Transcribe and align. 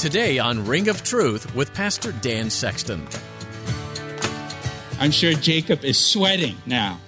Today 0.00 0.38
on 0.38 0.64
Ring 0.64 0.88
of 0.88 1.04
Truth 1.04 1.54
with 1.54 1.74
Pastor 1.74 2.10
Dan 2.10 2.48
Sexton. 2.48 3.06
I'm 4.98 5.10
sure 5.10 5.34
Jacob 5.34 5.84
is 5.84 6.02
sweating 6.02 6.56
now. 6.64 6.98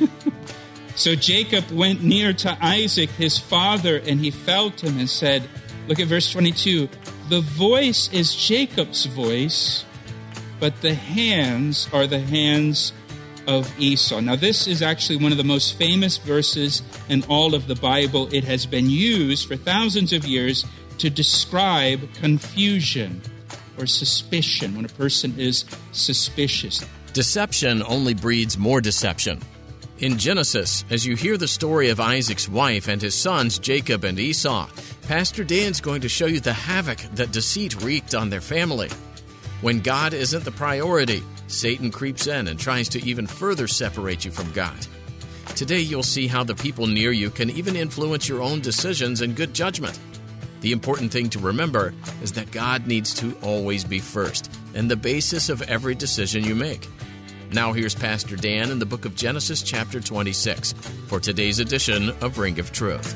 so 0.96 1.14
Jacob 1.14 1.70
went 1.70 2.02
near 2.02 2.32
to 2.32 2.58
Isaac, 2.60 3.10
his 3.10 3.38
father, 3.38 3.98
and 3.98 4.18
he 4.18 4.32
felt 4.32 4.82
him 4.82 4.98
and 4.98 5.08
said, 5.08 5.48
Look 5.86 6.00
at 6.00 6.08
verse 6.08 6.28
22. 6.32 6.88
The 7.28 7.40
voice 7.40 8.12
is 8.12 8.34
Jacob's 8.34 9.06
voice, 9.06 9.84
but 10.58 10.80
the 10.80 10.94
hands 10.94 11.88
are 11.92 12.08
the 12.08 12.18
hands 12.18 12.92
of 13.46 13.72
Esau. 13.78 14.18
Now, 14.18 14.34
this 14.34 14.66
is 14.66 14.82
actually 14.82 15.18
one 15.18 15.30
of 15.30 15.38
the 15.38 15.44
most 15.44 15.78
famous 15.78 16.16
verses 16.16 16.82
in 17.08 17.22
all 17.28 17.54
of 17.54 17.68
the 17.68 17.76
Bible. 17.76 18.28
It 18.34 18.42
has 18.42 18.66
been 18.66 18.90
used 18.90 19.46
for 19.46 19.54
thousands 19.54 20.12
of 20.12 20.26
years 20.26 20.64
to 20.98 21.10
describe 21.10 22.12
confusion 22.14 23.20
or 23.78 23.86
suspicion 23.86 24.74
when 24.74 24.84
a 24.84 24.88
person 24.88 25.38
is 25.38 25.64
suspicious. 25.92 26.84
Deception 27.12 27.82
only 27.82 28.14
breeds 28.14 28.58
more 28.58 28.80
deception. 28.80 29.40
In 29.98 30.18
Genesis, 30.18 30.84
as 30.90 31.06
you 31.06 31.16
hear 31.16 31.38
the 31.38 31.48
story 31.48 31.88
of 31.88 32.00
Isaac's 32.00 32.48
wife 32.48 32.86
and 32.88 33.00
his 33.00 33.14
sons, 33.14 33.58
Jacob 33.58 34.04
and 34.04 34.18
Esau, 34.18 34.68
Pastor 35.08 35.42
Dan's 35.42 35.80
going 35.80 36.02
to 36.02 36.08
show 36.08 36.26
you 36.26 36.40
the 36.40 36.52
havoc 36.52 36.98
that 37.14 37.32
deceit 37.32 37.82
wreaked 37.82 38.14
on 38.14 38.28
their 38.28 38.42
family. 38.42 38.90
When 39.62 39.80
God 39.80 40.12
isn't 40.12 40.44
the 40.44 40.50
priority, 40.50 41.22
Satan 41.46 41.90
creeps 41.90 42.26
in 42.26 42.48
and 42.48 42.58
tries 42.60 42.90
to 42.90 43.02
even 43.04 43.26
further 43.26 43.66
separate 43.66 44.24
you 44.24 44.30
from 44.30 44.52
God. 44.52 44.86
Today, 45.54 45.80
you'll 45.80 46.02
see 46.02 46.26
how 46.26 46.44
the 46.44 46.54
people 46.54 46.86
near 46.86 47.12
you 47.12 47.30
can 47.30 47.48
even 47.48 47.76
influence 47.76 48.28
your 48.28 48.42
own 48.42 48.60
decisions 48.60 49.22
and 49.22 49.34
good 49.34 49.54
judgment. 49.54 49.98
The 50.66 50.72
important 50.72 51.12
thing 51.12 51.30
to 51.30 51.38
remember 51.38 51.94
is 52.24 52.32
that 52.32 52.50
God 52.50 52.88
needs 52.88 53.14
to 53.20 53.36
always 53.40 53.84
be 53.84 54.00
first 54.00 54.50
and 54.74 54.90
the 54.90 54.96
basis 54.96 55.48
of 55.48 55.62
every 55.62 55.94
decision 55.94 56.42
you 56.42 56.56
make. 56.56 56.88
Now, 57.52 57.72
here's 57.72 57.94
Pastor 57.94 58.34
Dan 58.34 58.72
in 58.72 58.80
the 58.80 58.84
book 58.84 59.04
of 59.04 59.14
Genesis, 59.14 59.62
chapter 59.62 60.00
26, 60.00 60.72
for 61.06 61.20
today's 61.20 61.60
edition 61.60 62.08
of 62.20 62.38
Ring 62.38 62.58
of 62.58 62.72
Truth. 62.72 63.14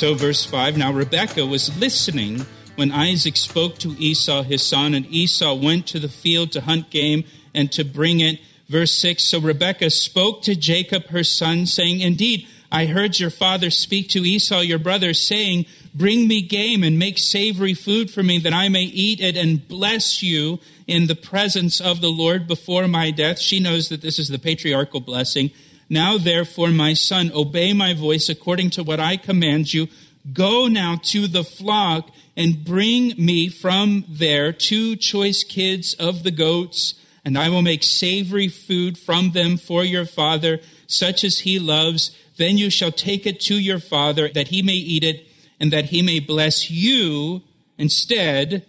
So, 0.00 0.14
verse 0.14 0.46
5 0.46 0.78
Now 0.78 0.90
Rebekah 0.94 1.44
was 1.44 1.78
listening 1.78 2.46
when 2.74 2.90
Isaac 2.90 3.36
spoke 3.36 3.76
to 3.80 3.94
Esau 3.98 4.42
his 4.44 4.62
son, 4.62 4.94
and 4.94 5.04
Esau 5.04 5.52
went 5.52 5.86
to 5.88 5.98
the 5.98 6.08
field 6.08 6.52
to 6.52 6.62
hunt 6.62 6.88
game 6.88 7.24
and 7.52 7.70
to 7.72 7.84
bring 7.84 8.20
it. 8.20 8.40
Verse 8.66 8.94
6 8.94 9.22
So 9.22 9.38
Rebekah 9.38 9.90
spoke 9.90 10.40
to 10.44 10.56
Jacob 10.56 11.08
her 11.08 11.22
son, 11.22 11.66
saying, 11.66 12.00
Indeed, 12.00 12.48
I 12.72 12.86
heard 12.86 13.20
your 13.20 13.28
father 13.28 13.68
speak 13.68 14.08
to 14.10 14.24
Esau 14.24 14.60
your 14.60 14.78
brother, 14.78 15.12
saying, 15.12 15.66
Bring 15.94 16.26
me 16.26 16.40
game 16.40 16.82
and 16.82 16.98
make 16.98 17.18
savory 17.18 17.74
food 17.74 18.10
for 18.10 18.22
me, 18.22 18.38
that 18.38 18.54
I 18.54 18.70
may 18.70 18.84
eat 18.84 19.20
it 19.20 19.36
and 19.36 19.68
bless 19.68 20.22
you 20.22 20.60
in 20.86 21.08
the 21.08 21.14
presence 21.14 21.78
of 21.78 22.00
the 22.00 22.08
Lord 22.08 22.48
before 22.48 22.88
my 22.88 23.10
death. 23.10 23.38
She 23.38 23.60
knows 23.60 23.90
that 23.90 24.00
this 24.00 24.18
is 24.18 24.28
the 24.28 24.38
patriarchal 24.38 25.00
blessing. 25.00 25.50
Now, 25.92 26.18
therefore, 26.18 26.70
my 26.70 26.94
son, 26.94 27.32
obey 27.34 27.72
my 27.72 27.94
voice 27.94 28.28
according 28.28 28.70
to 28.70 28.84
what 28.84 29.00
I 29.00 29.16
command 29.16 29.74
you. 29.74 29.88
Go 30.32 30.68
now 30.68 31.00
to 31.06 31.26
the 31.26 31.42
flock 31.42 32.10
and 32.36 32.64
bring 32.64 33.12
me 33.18 33.48
from 33.48 34.04
there 34.08 34.52
two 34.52 34.94
choice 34.94 35.42
kids 35.42 35.94
of 35.94 36.22
the 36.22 36.30
goats, 36.30 36.94
and 37.24 37.36
I 37.36 37.48
will 37.48 37.62
make 37.62 37.82
savory 37.82 38.46
food 38.46 38.98
from 38.98 39.32
them 39.32 39.56
for 39.56 39.84
your 39.84 40.04
father, 40.06 40.60
such 40.86 41.24
as 41.24 41.40
he 41.40 41.58
loves. 41.58 42.16
Then 42.36 42.56
you 42.56 42.70
shall 42.70 42.92
take 42.92 43.26
it 43.26 43.40
to 43.42 43.58
your 43.58 43.80
father, 43.80 44.28
that 44.28 44.48
he 44.48 44.62
may 44.62 44.74
eat 44.74 45.02
it, 45.02 45.26
and 45.58 45.72
that 45.72 45.86
he 45.86 46.02
may 46.02 46.20
bless 46.20 46.70
you 46.70 47.42
instead 47.76 48.64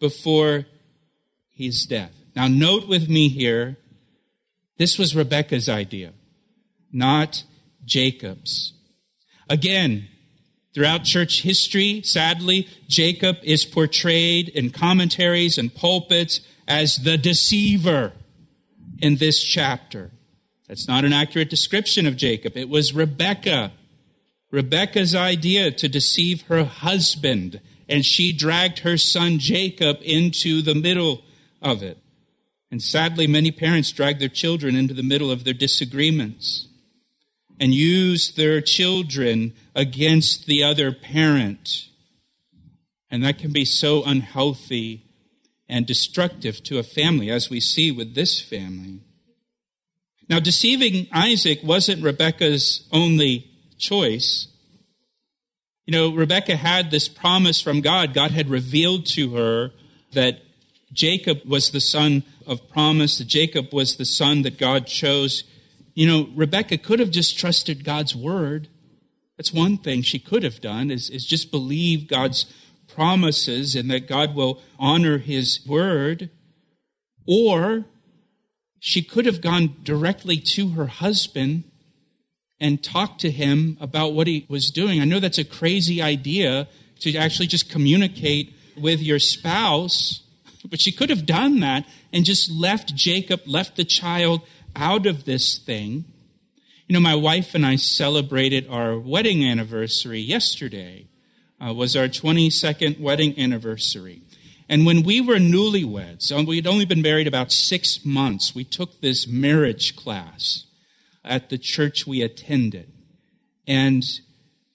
before 0.00 0.66
his 1.52 1.86
death. 1.86 2.10
Now, 2.34 2.48
note 2.48 2.88
with 2.88 3.08
me 3.08 3.28
here, 3.28 3.76
this 4.76 4.98
was 4.98 5.14
Rebekah's 5.14 5.68
idea 5.68 6.12
not 6.92 7.44
Jacob's. 7.84 8.74
Again, 9.48 10.08
throughout 10.74 11.04
church 11.04 11.42
history, 11.42 12.02
sadly, 12.02 12.68
Jacob 12.88 13.36
is 13.42 13.64
portrayed 13.64 14.48
in 14.48 14.70
commentaries 14.70 15.58
and 15.58 15.74
pulpits 15.74 16.40
as 16.68 16.96
the 16.98 17.16
deceiver 17.18 18.12
in 19.00 19.16
this 19.16 19.42
chapter. 19.42 20.10
That's 20.68 20.88
not 20.88 21.04
an 21.04 21.12
accurate 21.12 21.50
description 21.50 22.06
of 22.06 22.16
Jacob. 22.16 22.56
It 22.56 22.68
was 22.68 22.94
Rebecca. 22.94 23.72
Rebecca's 24.50 25.14
idea 25.14 25.70
to 25.70 25.88
deceive 25.88 26.42
her 26.42 26.64
husband, 26.64 27.60
and 27.88 28.04
she 28.04 28.32
dragged 28.32 28.80
her 28.80 28.96
son 28.96 29.38
Jacob 29.38 29.98
into 30.02 30.62
the 30.62 30.74
middle 30.74 31.22
of 31.60 31.82
it. 31.82 31.98
And 32.70 32.82
sadly, 32.82 33.26
many 33.26 33.50
parents 33.50 33.92
drag 33.92 34.18
their 34.18 34.28
children 34.28 34.76
into 34.76 34.94
the 34.94 35.02
middle 35.02 35.30
of 35.30 35.44
their 35.44 35.52
disagreements 35.52 36.68
and 37.62 37.72
use 37.72 38.32
their 38.32 38.60
children 38.60 39.52
against 39.72 40.46
the 40.46 40.64
other 40.64 40.90
parent. 40.90 41.86
And 43.08 43.22
that 43.22 43.38
can 43.38 43.52
be 43.52 43.64
so 43.64 44.02
unhealthy 44.02 45.06
and 45.68 45.86
destructive 45.86 46.64
to 46.64 46.80
a 46.80 46.82
family, 46.82 47.30
as 47.30 47.50
we 47.50 47.60
see 47.60 47.92
with 47.92 48.16
this 48.16 48.40
family. 48.40 48.98
Now, 50.28 50.40
deceiving 50.40 51.06
Isaac 51.12 51.60
wasn't 51.62 52.02
Rebekah's 52.02 52.88
only 52.90 53.48
choice. 53.78 54.48
You 55.86 55.92
know, 55.92 56.12
Rebekah 56.12 56.56
had 56.56 56.90
this 56.90 57.06
promise 57.06 57.60
from 57.60 57.80
God. 57.80 58.12
God 58.12 58.32
had 58.32 58.50
revealed 58.50 59.06
to 59.14 59.36
her 59.36 59.70
that 60.14 60.40
Jacob 60.92 61.42
was 61.46 61.70
the 61.70 61.80
son 61.80 62.24
of 62.44 62.68
promise, 62.68 63.18
that 63.18 63.28
Jacob 63.28 63.72
was 63.72 63.94
the 63.94 64.04
son 64.04 64.42
that 64.42 64.58
God 64.58 64.88
chose. 64.88 65.44
You 65.94 66.06
know, 66.06 66.28
Rebecca 66.34 66.78
could 66.78 67.00
have 67.00 67.10
just 67.10 67.38
trusted 67.38 67.84
God's 67.84 68.16
word. 68.16 68.68
That's 69.36 69.52
one 69.52 69.76
thing 69.76 70.02
she 70.02 70.18
could 70.18 70.42
have 70.42 70.60
done, 70.60 70.90
is, 70.90 71.10
is 71.10 71.24
just 71.24 71.50
believe 71.50 72.08
God's 72.08 72.46
promises 72.88 73.74
and 73.74 73.90
that 73.90 74.08
God 74.08 74.34
will 74.34 74.60
honor 74.78 75.18
his 75.18 75.60
word. 75.66 76.30
Or 77.26 77.86
she 78.78 79.02
could 79.02 79.26
have 79.26 79.40
gone 79.40 79.76
directly 79.82 80.38
to 80.38 80.70
her 80.70 80.86
husband 80.86 81.64
and 82.58 82.82
talked 82.82 83.20
to 83.20 83.30
him 83.30 83.76
about 83.80 84.12
what 84.12 84.26
he 84.26 84.46
was 84.48 84.70
doing. 84.70 85.00
I 85.00 85.04
know 85.04 85.20
that's 85.20 85.38
a 85.38 85.44
crazy 85.44 86.00
idea 86.00 86.68
to 87.00 87.16
actually 87.16 87.48
just 87.48 87.70
communicate 87.70 88.54
with 88.76 89.00
your 89.00 89.18
spouse, 89.18 90.22
but 90.68 90.80
she 90.80 90.92
could 90.92 91.10
have 91.10 91.26
done 91.26 91.60
that 91.60 91.84
and 92.12 92.24
just 92.24 92.50
left 92.50 92.94
Jacob, 92.94 93.40
left 93.46 93.76
the 93.76 93.84
child 93.84 94.42
out 94.76 95.06
of 95.06 95.24
this 95.24 95.58
thing. 95.58 96.04
You 96.86 96.94
know, 96.94 97.00
my 97.00 97.14
wife 97.14 97.54
and 97.54 97.64
I 97.64 97.76
celebrated 97.76 98.66
our 98.68 98.98
wedding 98.98 99.44
anniversary 99.44 100.20
yesterday. 100.20 101.06
Uh, 101.64 101.72
was 101.72 101.94
our 101.94 102.08
22nd 102.08 102.98
wedding 102.98 103.38
anniversary. 103.38 104.22
And 104.68 104.84
when 104.84 105.04
we 105.04 105.20
were 105.20 105.36
newlyweds, 105.36 106.32
uh, 106.32 106.44
we 106.44 106.56
had 106.56 106.66
only 106.66 106.84
been 106.84 107.02
married 107.02 107.28
about 107.28 107.52
six 107.52 108.04
months, 108.04 108.54
we 108.54 108.64
took 108.64 109.00
this 109.00 109.28
marriage 109.28 109.94
class 109.94 110.64
at 111.24 111.50
the 111.50 111.58
church 111.58 112.06
we 112.06 112.20
attended. 112.20 112.90
And 113.66 114.02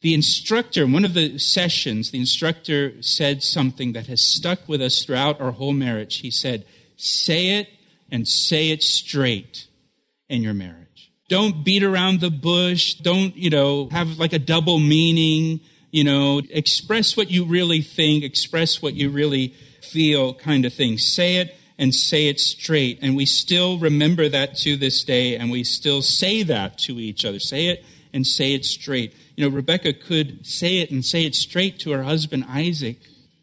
the 0.01 0.13
instructor, 0.13 0.83
in 0.83 0.93
one 0.93 1.03
of 1.03 1.13
the 1.13 1.37
sessions, 1.39 2.11
the 2.11 2.19
instructor 2.19 3.01
said 3.01 3.43
something 3.43 3.93
that 3.93 4.07
has 4.07 4.21
stuck 4.21 4.67
with 4.67 4.81
us 4.81 5.03
throughout 5.03 5.41
our 5.41 5.51
whole 5.51 5.73
marriage. 5.73 6.19
He 6.19 6.31
said, 6.31 6.65
Say 6.95 7.57
it 7.57 7.67
and 8.09 8.27
say 8.27 8.69
it 8.69 8.81
straight 8.81 9.66
in 10.29 10.41
your 10.41 10.53
marriage. 10.53 11.11
Don't 11.29 11.63
beat 11.63 11.83
around 11.83 12.21
the 12.21 12.29
bush. 12.29 12.95
Don't, 12.95 13.35
you 13.35 13.49
know, 13.49 13.89
have 13.91 14.17
like 14.17 14.33
a 14.33 14.39
double 14.39 14.79
meaning. 14.79 15.59
You 15.91 16.03
know, 16.03 16.41
express 16.49 17.17
what 17.17 17.31
you 17.31 17.45
really 17.45 17.81
think, 17.81 18.23
express 18.23 18.81
what 18.81 18.93
you 18.93 19.09
really 19.09 19.53
feel 19.81 20.33
kind 20.33 20.65
of 20.65 20.73
thing. 20.73 20.97
Say 20.97 21.37
it 21.37 21.55
and 21.77 21.93
say 21.93 22.27
it 22.27 22.39
straight. 22.39 22.99
And 23.01 23.15
we 23.15 23.25
still 23.25 23.77
remember 23.77 24.29
that 24.29 24.55
to 24.57 24.75
this 24.75 25.03
day, 25.03 25.35
and 25.35 25.51
we 25.51 25.63
still 25.63 26.01
say 26.01 26.43
that 26.43 26.77
to 26.79 26.99
each 26.99 27.23
other. 27.23 27.39
Say 27.39 27.67
it 27.67 27.85
and 28.13 28.25
say 28.25 28.53
it 28.53 28.65
straight. 28.65 29.15
You 29.35 29.49
know, 29.49 29.55
Rebecca 29.55 29.93
could 29.93 30.45
say 30.45 30.79
it 30.79 30.91
and 30.91 31.05
say 31.05 31.25
it 31.25 31.35
straight 31.35 31.79
to 31.79 31.91
her 31.91 32.03
husband 32.03 32.45
Isaac. 32.49 32.97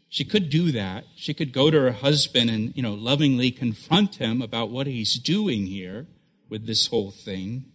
She 0.09 0.25
could 0.25 0.49
do 0.49 0.71
that. 0.71 1.05
She 1.15 1.33
could 1.33 1.51
go 1.51 1.69
to 1.69 1.79
her 1.79 1.91
husband 1.91 2.49
and, 2.49 2.75
you 2.75 2.83
know, 2.83 2.93
lovingly 2.93 3.51
confront 3.51 4.15
him 4.15 4.41
about 4.41 4.69
what 4.69 4.87
he's 4.87 5.15
doing 5.15 5.65
here 5.67 6.07
with 6.55 6.67
this 6.67 6.87
whole 6.87 7.11
thing. 7.11 7.65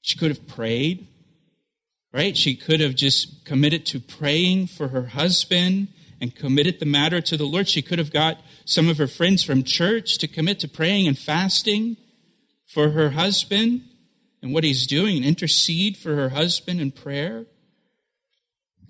She 0.00 0.16
could 0.16 0.30
have 0.30 0.48
prayed, 0.48 1.06
right? 2.14 2.34
She 2.34 2.56
could 2.56 2.80
have 2.80 2.94
just 2.94 3.44
committed 3.44 3.84
to 3.86 4.00
praying 4.00 4.68
for 4.68 4.88
her 4.88 5.08
husband 5.08 5.88
and 6.18 6.34
committed 6.34 6.80
the 6.80 6.86
matter 6.86 7.20
to 7.20 7.36
the 7.36 7.44
Lord. 7.44 7.68
She 7.68 7.82
could 7.82 7.98
have 7.98 8.10
got 8.10 8.40
some 8.64 8.88
of 8.88 8.96
her 8.96 9.06
friends 9.06 9.44
from 9.44 9.64
church 9.64 10.16
to 10.16 10.26
commit 10.26 10.60
to 10.60 10.68
praying 10.68 11.06
and 11.06 11.18
fasting 11.18 11.98
for 12.64 12.92
her 12.92 13.10
husband 13.10 13.82
and 14.40 14.54
what 14.54 14.64
he's 14.64 14.86
doing 14.86 15.18
and 15.18 15.26
intercede 15.26 15.98
for 15.98 16.14
her 16.14 16.30
husband 16.30 16.80
in 16.80 16.92
prayer. 16.92 17.44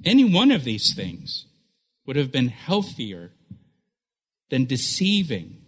Any 0.04 0.22
one 0.22 0.52
of 0.52 0.62
these 0.62 0.94
things 0.94 1.46
would 2.06 2.14
have 2.14 2.30
been 2.30 2.50
healthier 2.50 3.32
than 4.50 4.66
deceiving 4.66 5.62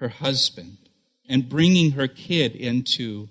her 0.00 0.08
husband 0.08 0.87
and 1.28 1.48
bringing 1.48 1.92
her 1.92 2.08
kid 2.08 2.56
into 2.56 3.28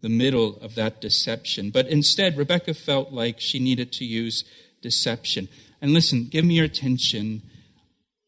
the 0.00 0.08
middle 0.08 0.56
of 0.60 0.74
that 0.74 1.00
deception. 1.00 1.70
But 1.70 1.86
instead, 1.86 2.36
Rebecca 2.36 2.74
felt 2.74 3.12
like 3.12 3.40
she 3.40 3.58
needed 3.58 3.92
to 3.92 4.04
use 4.04 4.44
deception. 4.82 5.48
And 5.80 5.92
listen, 5.92 6.28
give 6.30 6.44
me 6.44 6.54
your 6.54 6.66
attention. 6.66 7.42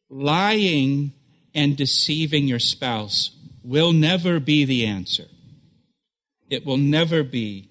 Lying 0.09 1.12
and 1.55 1.77
deceiving 1.77 2.47
your 2.47 2.59
spouse 2.59 3.31
will 3.62 3.93
never 3.93 4.41
be 4.41 4.65
the 4.65 4.87
answer. 4.87 5.27
It 6.49 6.65
will 6.65 6.77
never 6.77 7.23
be 7.23 7.69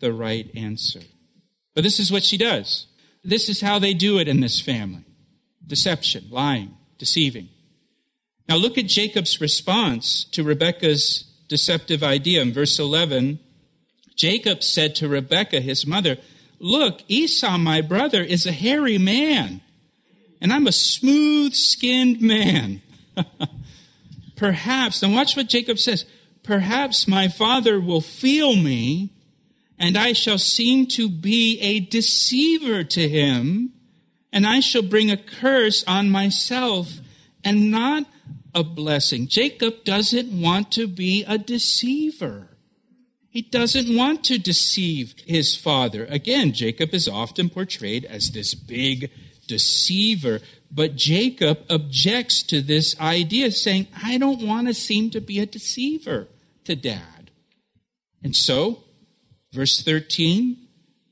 the 0.00 0.12
right 0.12 0.50
answer. 0.54 1.00
But 1.74 1.84
this 1.84 1.98
is 1.98 2.12
what 2.12 2.24
she 2.24 2.36
does. 2.36 2.86
This 3.24 3.48
is 3.48 3.60
how 3.60 3.78
they 3.78 3.94
do 3.94 4.18
it 4.18 4.28
in 4.28 4.40
this 4.40 4.60
family 4.60 5.04
deception, 5.66 6.24
lying, 6.30 6.76
deceiving. 6.96 7.48
Now 8.48 8.56
look 8.56 8.78
at 8.78 8.86
Jacob's 8.86 9.40
response 9.40 10.24
to 10.32 10.42
Rebekah's 10.42 11.24
deceptive 11.48 12.02
idea. 12.02 12.40
In 12.40 12.52
verse 12.52 12.78
11, 12.78 13.38
Jacob 14.16 14.62
said 14.62 14.94
to 14.96 15.08
Rebekah, 15.08 15.60
his 15.60 15.86
mother, 15.86 16.16
Look, 16.58 17.02
Esau, 17.08 17.58
my 17.58 17.80
brother, 17.80 18.22
is 18.22 18.46
a 18.46 18.52
hairy 18.52 18.98
man, 18.98 19.60
and 20.40 20.52
I'm 20.52 20.66
a 20.66 20.72
smooth 20.72 21.54
skinned 21.54 22.20
man. 22.20 22.82
Perhaps, 24.36 25.02
and 25.02 25.14
watch 25.14 25.36
what 25.36 25.48
Jacob 25.48 25.78
says, 25.78 26.04
perhaps 26.42 27.06
my 27.06 27.28
father 27.28 27.78
will 27.78 28.00
feel 28.00 28.56
me, 28.56 29.10
and 29.78 29.98
I 29.98 30.12
shall 30.12 30.38
seem 30.38 30.86
to 30.88 31.08
be 31.08 31.60
a 31.60 31.80
deceiver 31.80 32.84
to 32.84 33.08
him, 33.08 33.72
and 34.32 34.46
I 34.46 34.60
shall 34.60 34.82
bring 34.82 35.10
a 35.10 35.16
curse 35.16 35.84
on 35.86 36.10
myself 36.10 37.00
and 37.44 37.70
not 37.70 38.04
a 38.58 38.64
blessing. 38.64 39.28
Jacob 39.28 39.84
doesn't 39.84 40.32
want 40.32 40.72
to 40.72 40.88
be 40.88 41.24
a 41.28 41.38
deceiver. 41.38 42.48
He 43.30 43.42
doesn't 43.42 43.94
want 43.94 44.24
to 44.24 44.38
deceive 44.38 45.14
his 45.24 45.54
father. 45.54 46.06
Again, 46.06 46.52
Jacob 46.52 46.92
is 46.92 47.06
often 47.06 47.50
portrayed 47.50 48.04
as 48.04 48.32
this 48.32 48.56
big 48.56 49.12
deceiver, 49.46 50.40
but 50.72 50.96
Jacob 50.96 51.60
objects 51.70 52.42
to 52.44 52.60
this 52.60 52.98
idea, 53.00 53.52
saying, 53.52 53.86
I 54.02 54.18
don't 54.18 54.42
want 54.42 54.66
to 54.66 54.74
seem 54.74 55.10
to 55.10 55.20
be 55.20 55.38
a 55.38 55.46
deceiver 55.46 56.26
to 56.64 56.74
dad. 56.74 57.30
And 58.24 58.34
so, 58.34 58.82
verse 59.52 59.82
13, 59.82 60.56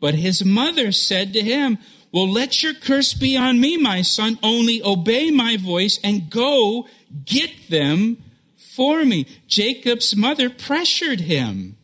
but 0.00 0.16
his 0.16 0.44
mother 0.44 0.90
said 0.90 1.32
to 1.32 1.42
him, 1.42 1.78
Well, 2.12 2.28
let 2.28 2.60
your 2.60 2.74
curse 2.74 3.14
be 3.14 3.36
on 3.36 3.60
me, 3.60 3.76
my 3.76 4.02
son, 4.02 4.36
only 4.42 4.82
obey 4.82 5.30
my 5.30 5.56
voice 5.56 6.00
and 6.02 6.28
go 6.28 6.88
get 7.24 7.68
them 7.68 8.22
for 8.56 9.04
me. 9.04 9.26
Jacob's 9.46 10.16
mother 10.16 10.50
pressured 10.50 11.20
him 11.20 11.76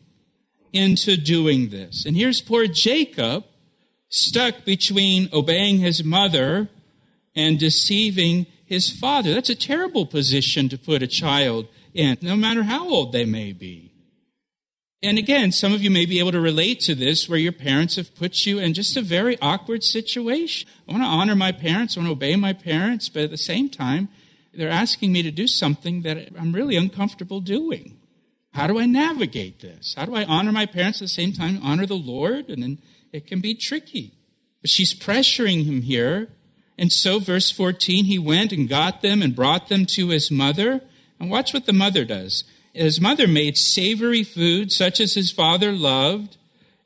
into 0.71 1.17
doing 1.17 1.69
this. 1.69 2.05
And 2.05 2.15
here's 2.17 2.41
poor 2.41 2.67
Jacob 2.67 3.45
stuck 4.09 4.65
between 4.65 5.29
obeying 5.33 5.79
his 5.79 6.03
mother 6.03 6.69
and 7.35 7.59
deceiving 7.59 8.45
his 8.65 8.91
father. 8.91 9.33
That's 9.33 9.49
a 9.49 9.55
terrible 9.55 10.05
position 10.05 10.69
to 10.69 10.77
put 10.77 11.01
a 11.01 11.07
child 11.07 11.67
in, 11.93 12.17
no 12.21 12.35
matter 12.35 12.63
how 12.63 12.87
old 12.87 13.11
they 13.11 13.25
may 13.25 13.53
be. 13.53 13.91
And 15.01 15.17
again, 15.17 15.51
some 15.51 15.73
of 15.73 15.83
you 15.83 15.91
may 15.91 16.05
be 16.05 16.19
able 16.19 16.31
to 16.31 16.39
relate 16.39 16.79
to 16.81 16.95
this 16.95 17.27
where 17.27 17.37
your 17.37 17.51
parents 17.51 17.97
have 17.97 18.15
put 18.15 18.45
you 18.45 18.59
in 18.59 18.73
just 18.73 18.95
a 18.95 19.01
very 19.01 19.37
awkward 19.41 19.83
situation. 19.83 20.69
I 20.87 20.91
want 20.93 21.03
to 21.03 21.07
honor 21.07 21.35
my 21.35 21.51
parents, 21.51 21.97
I 21.97 21.99
want 21.99 22.07
to 22.07 22.13
obey 22.13 22.35
my 22.37 22.53
parents, 22.53 23.09
but 23.09 23.23
at 23.23 23.29
the 23.29 23.37
same 23.37 23.69
time, 23.69 24.07
they're 24.53 24.69
asking 24.69 25.11
me 25.11 25.23
to 25.23 25.31
do 25.31 25.47
something 25.47 26.01
that 26.03 26.29
I'm 26.37 26.53
really 26.53 26.75
uncomfortable 26.75 27.39
doing. 27.39 27.97
How 28.53 28.67
do 28.67 28.79
I 28.79 28.85
navigate 28.85 29.61
this? 29.61 29.95
How 29.97 30.05
do 30.05 30.15
I 30.15 30.25
honor 30.25 30.51
my 30.51 30.65
parents 30.65 31.01
at 31.01 31.05
the 31.05 31.09
same 31.09 31.33
time 31.33 31.59
honor 31.63 31.85
the 31.85 31.95
Lord? 31.95 32.49
And 32.49 32.61
then 32.61 32.79
it 33.11 33.25
can 33.25 33.41
be 33.41 33.55
tricky. 33.55 34.11
But 34.61 34.69
she's 34.69 34.93
pressuring 34.93 35.65
him 35.65 35.81
here. 35.81 36.29
And 36.77 36.91
so, 36.91 37.19
verse 37.19 37.51
14, 37.51 38.05
he 38.05 38.19
went 38.19 38.51
and 38.51 38.69
got 38.69 39.01
them 39.01 39.21
and 39.21 39.35
brought 39.35 39.69
them 39.69 39.85
to 39.87 40.09
his 40.09 40.29
mother. 40.29 40.81
And 41.19 41.29
watch 41.31 41.53
what 41.53 41.65
the 41.65 41.73
mother 41.73 42.05
does. 42.05 42.43
His 42.73 42.99
mother 42.99 43.27
made 43.27 43.57
savory 43.57 44.23
food, 44.23 44.71
such 44.71 44.99
as 44.99 45.13
his 45.13 45.31
father 45.31 45.71
loved. 45.71 46.37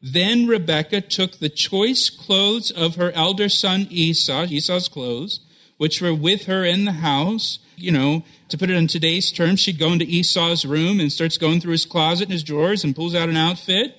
Then 0.01 0.47
Rebekah 0.47 1.01
took 1.01 1.39
the 1.39 1.49
choice 1.49 2.09
clothes 2.09 2.71
of 2.71 2.95
her 2.95 3.11
elder 3.13 3.49
son 3.49 3.87
Esau, 3.89 4.45
Esau's 4.45 4.87
clothes, 4.87 5.39
which 5.77 6.01
were 6.01 6.13
with 6.13 6.45
her 6.45 6.63
in 6.63 6.85
the 6.85 6.93
house. 6.93 7.59
You 7.75 7.91
know, 7.91 8.23
to 8.49 8.57
put 8.57 8.69
it 8.69 8.75
in 8.75 8.87
today's 8.87 9.31
terms, 9.31 9.59
she'd 9.59 9.79
go 9.79 9.93
into 9.93 10.05
Esau's 10.05 10.65
room 10.65 10.99
and 10.99 11.11
starts 11.11 11.37
going 11.37 11.61
through 11.61 11.73
his 11.73 11.85
closet 11.85 12.25
and 12.25 12.33
his 12.33 12.43
drawers 12.43 12.83
and 12.83 12.95
pulls 12.95 13.13
out 13.13 13.29
an 13.29 13.37
outfit 13.37 13.95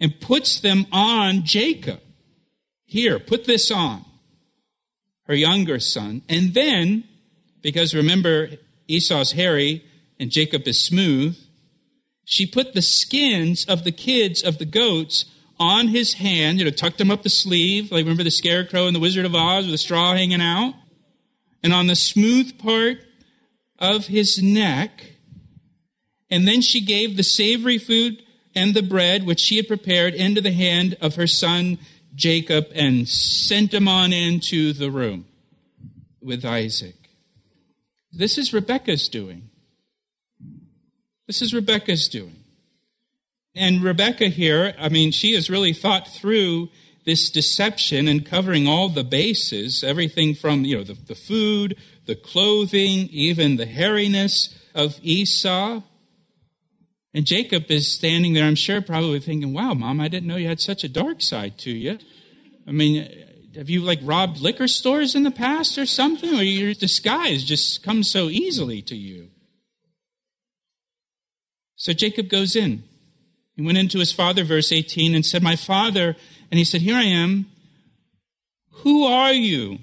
and 0.00 0.20
puts 0.20 0.58
them 0.60 0.86
on 0.90 1.44
Jacob. 1.44 2.00
Here, 2.86 3.20
put 3.20 3.44
this 3.44 3.70
on. 3.70 4.04
Her 5.26 5.34
younger 5.34 5.78
son. 5.78 6.22
And 6.28 6.54
then, 6.54 7.04
because 7.62 7.94
remember, 7.94 8.50
Esau's 8.88 9.32
hairy 9.32 9.84
and 10.18 10.30
Jacob 10.30 10.66
is 10.66 10.82
smooth, 10.82 11.38
she 12.24 12.46
put 12.46 12.74
the 12.74 12.82
skins 12.82 13.64
of 13.64 13.84
the 13.84 13.92
kids 13.92 14.42
of 14.42 14.58
the 14.58 14.64
goats 14.64 15.26
on 15.58 15.88
his 15.88 16.14
hand, 16.14 16.58
you 16.58 16.64
know, 16.64 16.70
tucked 16.70 16.98
them 16.98 17.10
up 17.10 17.22
the 17.22 17.28
sleeve, 17.28 17.92
like 17.92 18.04
remember 18.04 18.24
the 18.24 18.30
scarecrow 18.30 18.86
in 18.86 18.94
the 18.94 19.00
Wizard 19.00 19.26
of 19.26 19.34
Oz 19.34 19.64
with 19.64 19.72
the 19.72 19.78
straw 19.78 20.14
hanging 20.14 20.40
out? 20.40 20.74
And 21.62 21.72
on 21.72 21.86
the 21.86 21.96
smooth 21.96 22.58
part 22.58 22.98
of 23.78 24.06
his 24.06 24.42
neck. 24.42 25.16
And 26.30 26.46
then 26.46 26.60
she 26.60 26.80
gave 26.80 27.16
the 27.16 27.22
savory 27.22 27.78
food 27.78 28.22
and 28.54 28.74
the 28.74 28.82
bread 28.82 29.24
which 29.24 29.40
she 29.40 29.56
had 29.56 29.68
prepared 29.68 30.14
into 30.14 30.40
the 30.40 30.52
hand 30.52 30.96
of 31.00 31.16
her 31.16 31.26
son 31.26 31.78
Jacob 32.14 32.66
and 32.74 33.08
sent 33.08 33.72
him 33.72 33.88
on 33.88 34.12
into 34.12 34.72
the 34.72 34.90
room 34.90 35.26
with 36.20 36.44
Isaac. 36.44 36.96
This 38.12 38.36
is 38.36 38.52
Rebecca's 38.52 39.08
doing. 39.08 39.50
This 41.26 41.42
is 41.42 41.54
Rebecca's 41.54 42.08
doing. 42.08 42.36
And 43.54 43.82
Rebecca 43.82 44.26
here, 44.26 44.74
I 44.78 44.88
mean, 44.88 45.12
she 45.12 45.34
has 45.34 45.50
really 45.50 45.72
thought 45.72 46.08
through 46.08 46.68
this 47.04 47.30
deception 47.30 48.08
and 48.08 48.26
covering 48.26 48.66
all 48.66 48.88
the 48.88 49.04
bases, 49.04 49.82
everything 49.82 50.34
from, 50.34 50.64
you 50.64 50.78
know, 50.78 50.84
the, 50.84 50.94
the 50.94 51.14
food, 51.14 51.76
the 52.06 52.14
clothing, 52.14 53.08
even 53.10 53.56
the 53.56 53.66
hairiness 53.66 54.54
of 54.74 54.98
Esau. 55.02 55.82
And 57.12 57.26
Jacob 57.26 57.70
is 57.70 57.92
standing 57.92 58.34
there, 58.34 58.44
I'm 58.44 58.54
sure, 58.54 58.80
probably 58.80 59.20
thinking, 59.20 59.52
wow, 59.52 59.74
mom, 59.74 60.00
I 60.00 60.08
didn't 60.08 60.28
know 60.28 60.36
you 60.36 60.48
had 60.48 60.60
such 60.60 60.84
a 60.84 60.88
dark 60.88 61.22
side 61.22 61.58
to 61.58 61.70
you. 61.70 61.98
I 62.66 62.72
mean, 62.72 63.08
have 63.56 63.68
you 63.68 63.80
like 63.80 63.98
robbed 64.02 64.40
liquor 64.40 64.68
stores 64.68 65.14
in 65.14 65.24
the 65.24 65.30
past 65.30 65.76
or 65.76 65.86
something? 65.86 66.34
Or 66.34 66.42
your 66.42 66.74
disguise 66.74 67.42
just 67.44 67.82
comes 67.82 68.08
so 68.08 68.28
easily 68.28 68.82
to 68.82 68.96
you? 68.96 69.28
So 71.74 71.92
Jacob 71.92 72.28
goes 72.28 72.54
in. 72.54 72.84
He 73.56 73.62
went 73.62 73.78
into 73.78 73.98
his 73.98 74.12
father, 74.12 74.44
verse 74.44 74.70
18, 74.70 75.14
and 75.14 75.24
said, 75.24 75.42
My 75.42 75.56
father, 75.56 76.16
and 76.50 76.58
he 76.58 76.64
said, 76.64 76.80
Here 76.80 76.96
I 76.96 77.04
am. 77.04 77.46
Who 78.82 79.04
are 79.04 79.32
you, 79.32 79.78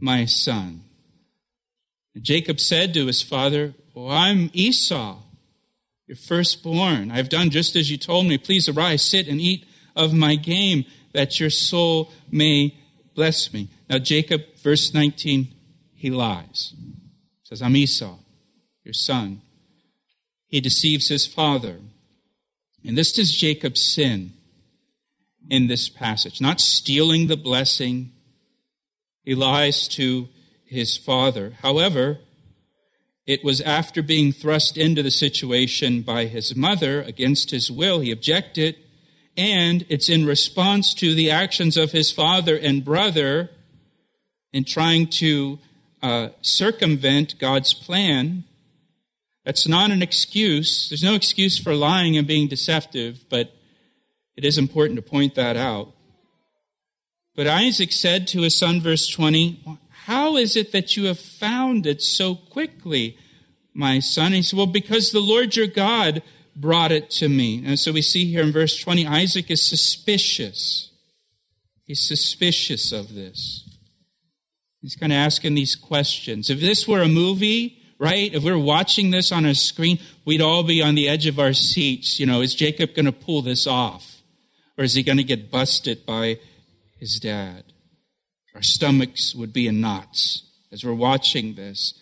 my 0.00 0.24
son? 0.24 0.82
And 2.14 2.24
Jacob 2.24 2.60
said 2.60 2.94
to 2.94 3.06
his 3.06 3.22
father, 3.22 3.74
I'm 3.96 4.50
Esau, 4.52 5.18
your 6.06 6.16
firstborn. 6.16 7.10
I've 7.10 7.28
done 7.28 7.50
just 7.50 7.76
as 7.76 7.90
you 7.90 7.98
told 7.98 8.26
me. 8.26 8.38
Please 8.38 8.68
arise, 8.68 9.02
sit, 9.02 9.28
and 9.28 9.40
eat 9.40 9.66
of 9.94 10.14
my 10.14 10.36
game, 10.36 10.86
that 11.12 11.38
your 11.38 11.50
soul 11.50 12.10
may 12.30 12.74
bless 13.14 13.52
me. 13.52 13.68
Now, 13.88 13.98
Jacob, 13.98 14.42
verse 14.62 14.94
19, 14.94 15.48
he 15.94 16.10
lies. 16.10 16.72
says, 17.42 17.60
I'm 17.60 17.76
Esau, 17.76 18.16
your 18.84 18.94
son. 18.94 19.42
He 20.46 20.60
deceives 20.60 21.08
his 21.08 21.26
father. 21.26 21.76
And 22.84 22.96
this 22.96 23.18
is 23.18 23.30
Jacob's 23.36 23.82
sin 23.82 24.32
in 25.50 25.66
this 25.66 25.88
passage. 25.88 26.40
Not 26.40 26.60
stealing 26.60 27.26
the 27.26 27.36
blessing. 27.36 28.12
He 29.24 29.34
lies 29.34 29.88
to 29.88 30.28
his 30.64 30.96
father. 30.96 31.54
However, 31.60 32.18
it 33.26 33.44
was 33.44 33.60
after 33.60 34.02
being 34.02 34.32
thrust 34.32 34.78
into 34.78 35.02
the 35.02 35.10
situation 35.10 36.02
by 36.02 36.24
his 36.24 36.56
mother 36.56 37.02
against 37.02 37.50
his 37.50 37.70
will. 37.70 38.00
He 38.00 38.12
objected. 38.12 38.76
And 39.36 39.84
it's 39.88 40.08
in 40.08 40.24
response 40.24 40.94
to 40.94 41.14
the 41.14 41.30
actions 41.30 41.76
of 41.76 41.92
his 41.92 42.10
father 42.10 42.56
and 42.56 42.84
brother 42.84 43.50
in 44.52 44.64
trying 44.64 45.08
to 45.08 45.58
uh, 46.02 46.28
circumvent 46.40 47.38
God's 47.38 47.74
plan. 47.74 48.44
That's 49.44 49.66
not 49.66 49.90
an 49.90 50.02
excuse. 50.02 50.88
There's 50.88 51.02
no 51.02 51.14
excuse 51.14 51.58
for 51.58 51.74
lying 51.74 52.16
and 52.16 52.26
being 52.26 52.48
deceptive, 52.48 53.24
but 53.28 53.54
it 54.40 54.46
is 54.46 54.56
important 54.56 54.96
to 54.96 55.02
point 55.02 55.34
that 55.34 55.54
out. 55.54 55.92
But 57.36 57.46
Isaac 57.46 57.92
said 57.92 58.26
to 58.28 58.40
his 58.40 58.56
son, 58.56 58.80
verse 58.80 59.06
20, 59.06 59.78
How 60.06 60.38
is 60.38 60.56
it 60.56 60.72
that 60.72 60.96
you 60.96 61.04
have 61.04 61.18
found 61.18 61.86
it 61.86 62.00
so 62.00 62.36
quickly, 62.36 63.18
my 63.74 63.98
son? 63.98 64.32
He 64.32 64.40
said, 64.40 64.56
Well, 64.56 64.64
because 64.64 65.12
the 65.12 65.20
Lord 65.20 65.56
your 65.56 65.66
God 65.66 66.22
brought 66.56 66.90
it 66.90 67.10
to 67.10 67.28
me. 67.28 67.62
And 67.66 67.78
so 67.78 67.92
we 67.92 68.00
see 68.00 68.24
here 68.32 68.40
in 68.40 68.50
verse 68.50 68.80
20, 68.80 69.06
Isaac 69.06 69.50
is 69.50 69.68
suspicious. 69.68 70.90
He's 71.84 72.08
suspicious 72.08 72.92
of 72.92 73.14
this. 73.14 73.68
He's 74.80 74.96
kind 74.96 75.12
of 75.12 75.18
asking 75.18 75.54
these 75.54 75.76
questions. 75.76 76.48
If 76.48 76.60
this 76.60 76.88
were 76.88 77.02
a 77.02 77.08
movie, 77.08 77.76
right? 77.98 78.32
If 78.32 78.42
we 78.42 78.50
are 78.50 78.58
watching 78.58 79.10
this 79.10 79.30
on 79.30 79.44
a 79.44 79.54
screen, 79.54 79.98
we'd 80.24 80.40
all 80.40 80.62
be 80.62 80.80
on 80.80 80.94
the 80.94 81.08
edge 81.08 81.26
of 81.26 81.38
our 81.38 81.52
seats. 81.52 82.18
You 82.18 82.24
know, 82.24 82.40
is 82.40 82.54
Jacob 82.54 82.94
going 82.94 83.04
to 83.04 83.12
pull 83.12 83.42
this 83.42 83.66
off? 83.66 84.09
Or 84.80 84.84
is 84.84 84.94
he 84.94 85.02
going 85.02 85.18
to 85.18 85.24
get 85.24 85.50
busted 85.50 86.06
by 86.06 86.38
his 86.98 87.20
dad? 87.20 87.64
Our 88.54 88.62
stomachs 88.62 89.34
would 89.34 89.52
be 89.52 89.66
in 89.66 89.78
knots 89.78 90.44
as 90.72 90.82
we're 90.82 90.94
watching 90.94 91.54
this. 91.54 92.00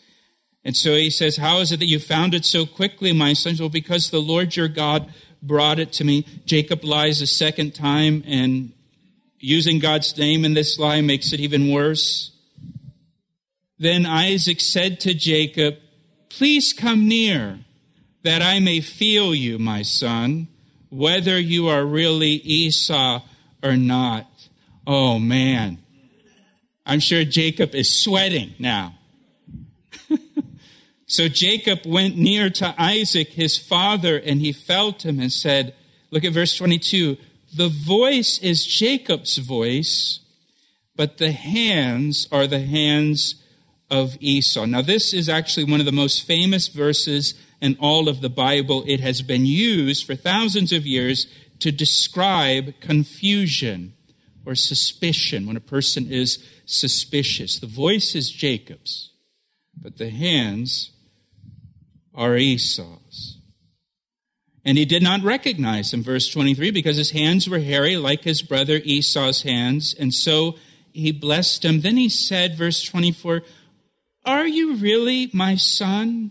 And 0.64 0.76
so 0.76 0.94
he 0.94 1.10
says, 1.10 1.38
How 1.38 1.58
is 1.58 1.72
it 1.72 1.80
that 1.80 1.88
you 1.88 1.98
found 1.98 2.34
it 2.34 2.44
so 2.44 2.66
quickly, 2.66 3.12
my 3.12 3.32
sons? 3.32 3.58
Well, 3.58 3.68
because 3.68 4.10
the 4.10 4.20
Lord 4.20 4.54
your 4.54 4.68
God 4.68 5.12
brought 5.42 5.80
it 5.80 5.90
to 5.94 6.04
me. 6.04 6.24
Jacob 6.44 6.84
lies 6.84 7.20
a 7.20 7.26
second 7.26 7.74
time, 7.74 8.22
and 8.24 8.72
using 9.40 9.80
God's 9.80 10.16
name 10.16 10.44
in 10.44 10.54
this 10.54 10.78
lie 10.78 11.00
makes 11.00 11.32
it 11.32 11.40
even 11.40 11.72
worse. 11.72 12.30
Then 13.76 14.06
Isaac 14.06 14.60
said 14.60 15.00
to 15.00 15.14
Jacob, 15.14 15.78
Please 16.28 16.72
come 16.72 17.08
near, 17.08 17.58
that 18.22 18.40
I 18.40 18.60
may 18.60 18.80
feel 18.80 19.34
you, 19.34 19.58
my 19.58 19.82
son, 19.82 20.46
whether 20.90 21.38
you 21.38 21.68
are 21.68 21.84
really 21.84 22.32
Esau 22.32 23.22
or 23.62 23.76
not. 23.76 24.26
Oh 24.86 25.18
man. 25.18 25.78
I'm 26.86 27.00
sure 27.00 27.24
Jacob 27.24 27.74
is 27.74 28.02
sweating 28.02 28.54
now. 28.58 28.94
so 31.06 31.28
Jacob 31.28 31.80
went 31.84 32.16
near 32.16 32.48
to 32.48 32.74
Isaac, 32.78 33.28
his 33.28 33.58
father, 33.58 34.16
and 34.16 34.40
he 34.40 34.52
felt 34.52 35.04
him 35.04 35.20
and 35.20 35.30
said, 35.30 35.74
Look 36.10 36.24
at 36.24 36.32
verse 36.32 36.56
22. 36.56 37.18
The 37.54 37.68
voice 37.68 38.38
is 38.38 38.64
Jacob's 38.64 39.36
voice, 39.36 40.20
but 40.96 41.18
the 41.18 41.32
hands 41.32 42.26
are 42.32 42.46
the 42.46 42.60
hands 42.60 43.34
of 43.90 44.16
Esau. 44.20 44.66
Now, 44.66 44.82
this 44.82 45.14
is 45.14 45.28
actually 45.28 45.64
one 45.64 45.80
of 45.80 45.86
the 45.86 45.92
most 45.92 46.26
famous 46.26 46.68
verses 46.68 47.34
in 47.60 47.76
all 47.80 48.08
of 48.08 48.20
the 48.20 48.28
Bible. 48.28 48.84
It 48.86 49.00
has 49.00 49.22
been 49.22 49.46
used 49.46 50.06
for 50.06 50.14
thousands 50.14 50.72
of 50.72 50.86
years 50.86 51.26
to 51.60 51.72
describe 51.72 52.80
confusion 52.80 53.94
or 54.44 54.54
suspicion 54.54 55.46
when 55.46 55.56
a 55.56 55.60
person 55.60 56.10
is 56.10 56.42
suspicious. 56.66 57.58
The 57.58 57.66
voice 57.66 58.14
is 58.14 58.30
Jacob's, 58.30 59.10
but 59.76 59.98
the 59.98 60.10
hands 60.10 60.90
are 62.14 62.36
Esau's. 62.36 63.38
And 64.64 64.76
he 64.76 64.84
did 64.84 65.02
not 65.02 65.22
recognize 65.22 65.94
him, 65.94 66.02
verse 66.02 66.28
23, 66.28 66.70
because 66.70 66.96
his 66.96 67.12
hands 67.12 67.48
were 67.48 67.58
hairy 67.58 67.96
like 67.96 68.24
his 68.24 68.42
brother 68.42 68.80
Esau's 68.84 69.42
hands, 69.42 69.94
and 69.98 70.12
so 70.12 70.56
he 70.92 71.12
blessed 71.12 71.64
him. 71.64 71.80
Then 71.80 71.96
he 71.96 72.08
said, 72.08 72.56
verse 72.56 72.82
24, 72.82 73.42
are 74.28 74.46
you 74.46 74.76
really 74.76 75.30
my 75.32 75.56
son, 75.56 76.30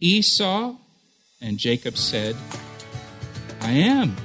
Esau? 0.00 0.74
And 1.40 1.56
Jacob 1.56 1.96
said, 1.96 2.34
I 3.60 3.70
am. 3.70 4.16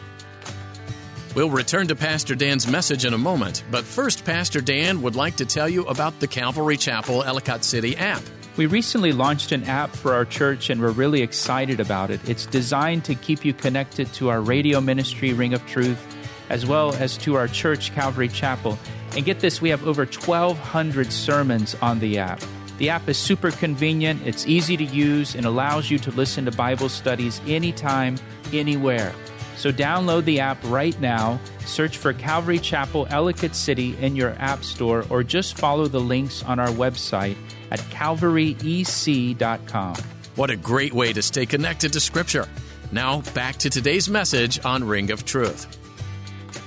We'll 1.35 1.51
return 1.51 1.87
to 1.89 1.95
Pastor 1.95 2.33
Dan's 2.33 2.65
message 2.65 3.05
in 3.05 3.13
a 3.13 3.17
moment, 3.17 3.63
but 3.69 3.83
first, 3.83 4.25
Pastor 4.25 4.61
Dan 4.61 5.03
would 5.03 5.15
like 5.15 5.35
to 5.35 5.45
tell 5.45 5.69
you 5.69 5.85
about 5.85 6.19
the 6.19 6.27
Calvary 6.27 6.75
Chapel 6.75 7.23
Ellicott 7.23 7.63
City 7.63 7.95
app. 7.97 8.23
We 8.55 8.65
recently 8.65 9.11
launched 9.11 9.51
an 9.51 9.65
app 9.65 9.91
for 9.91 10.15
our 10.15 10.25
church 10.25 10.71
and 10.71 10.81
we're 10.81 10.89
really 10.89 11.21
excited 11.21 11.79
about 11.79 12.09
it. 12.09 12.27
It's 12.27 12.47
designed 12.47 13.05
to 13.05 13.13
keep 13.13 13.45
you 13.45 13.53
connected 13.53 14.11
to 14.13 14.29
our 14.29 14.41
radio 14.41 14.81
ministry, 14.81 15.33
Ring 15.33 15.53
of 15.53 15.63
Truth, 15.67 16.03
as 16.49 16.65
well 16.65 16.95
as 16.95 17.15
to 17.19 17.35
our 17.35 17.47
church, 17.47 17.93
Calvary 17.93 18.29
Chapel. 18.29 18.79
And 19.15 19.23
get 19.23 19.39
this, 19.39 19.61
we 19.61 19.69
have 19.69 19.85
over 19.85 20.05
1,200 20.05 21.13
sermons 21.13 21.75
on 21.75 21.99
the 21.99 22.17
app. 22.17 22.41
The 22.77 22.89
app 22.89 23.09
is 23.09 23.17
super 23.17 23.51
convenient, 23.51 24.25
it's 24.25 24.45
easy 24.45 24.77
to 24.77 24.83
use, 24.83 25.35
and 25.35 25.45
allows 25.45 25.89
you 25.89 25.97
to 25.99 26.11
listen 26.11 26.45
to 26.45 26.51
Bible 26.51 26.89
studies 26.89 27.41
anytime, 27.47 28.17
anywhere. 28.53 29.13
So 29.55 29.71
download 29.71 30.25
the 30.25 30.39
app 30.39 30.59
right 30.65 30.99
now, 31.01 31.39
search 31.65 31.97
for 31.97 32.13
Calvary 32.13 32.59
Chapel 32.59 33.07
Ellicott 33.09 33.55
City 33.55 33.97
in 33.99 34.15
your 34.15 34.35
app 34.37 34.63
store, 34.63 35.05
or 35.09 35.23
just 35.23 35.57
follow 35.57 35.87
the 35.87 35.99
links 35.99 36.43
on 36.43 36.59
our 36.59 36.67
website 36.67 37.35
at 37.71 37.79
calvaryec.com. 37.79 39.95
What 40.35 40.51
a 40.51 40.55
great 40.55 40.93
way 40.93 41.13
to 41.13 41.23
stay 41.23 41.47
connected 41.47 41.93
to 41.93 41.99
Scripture. 41.99 42.47
Now, 42.91 43.21
back 43.33 43.55
to 43.57 43.71
today's 43.71 44.07
message 44.07 44.63
on 44.63 44.83
Ring 44.83 45.09
of 45.09 45.25
Truth. 45.25 45.65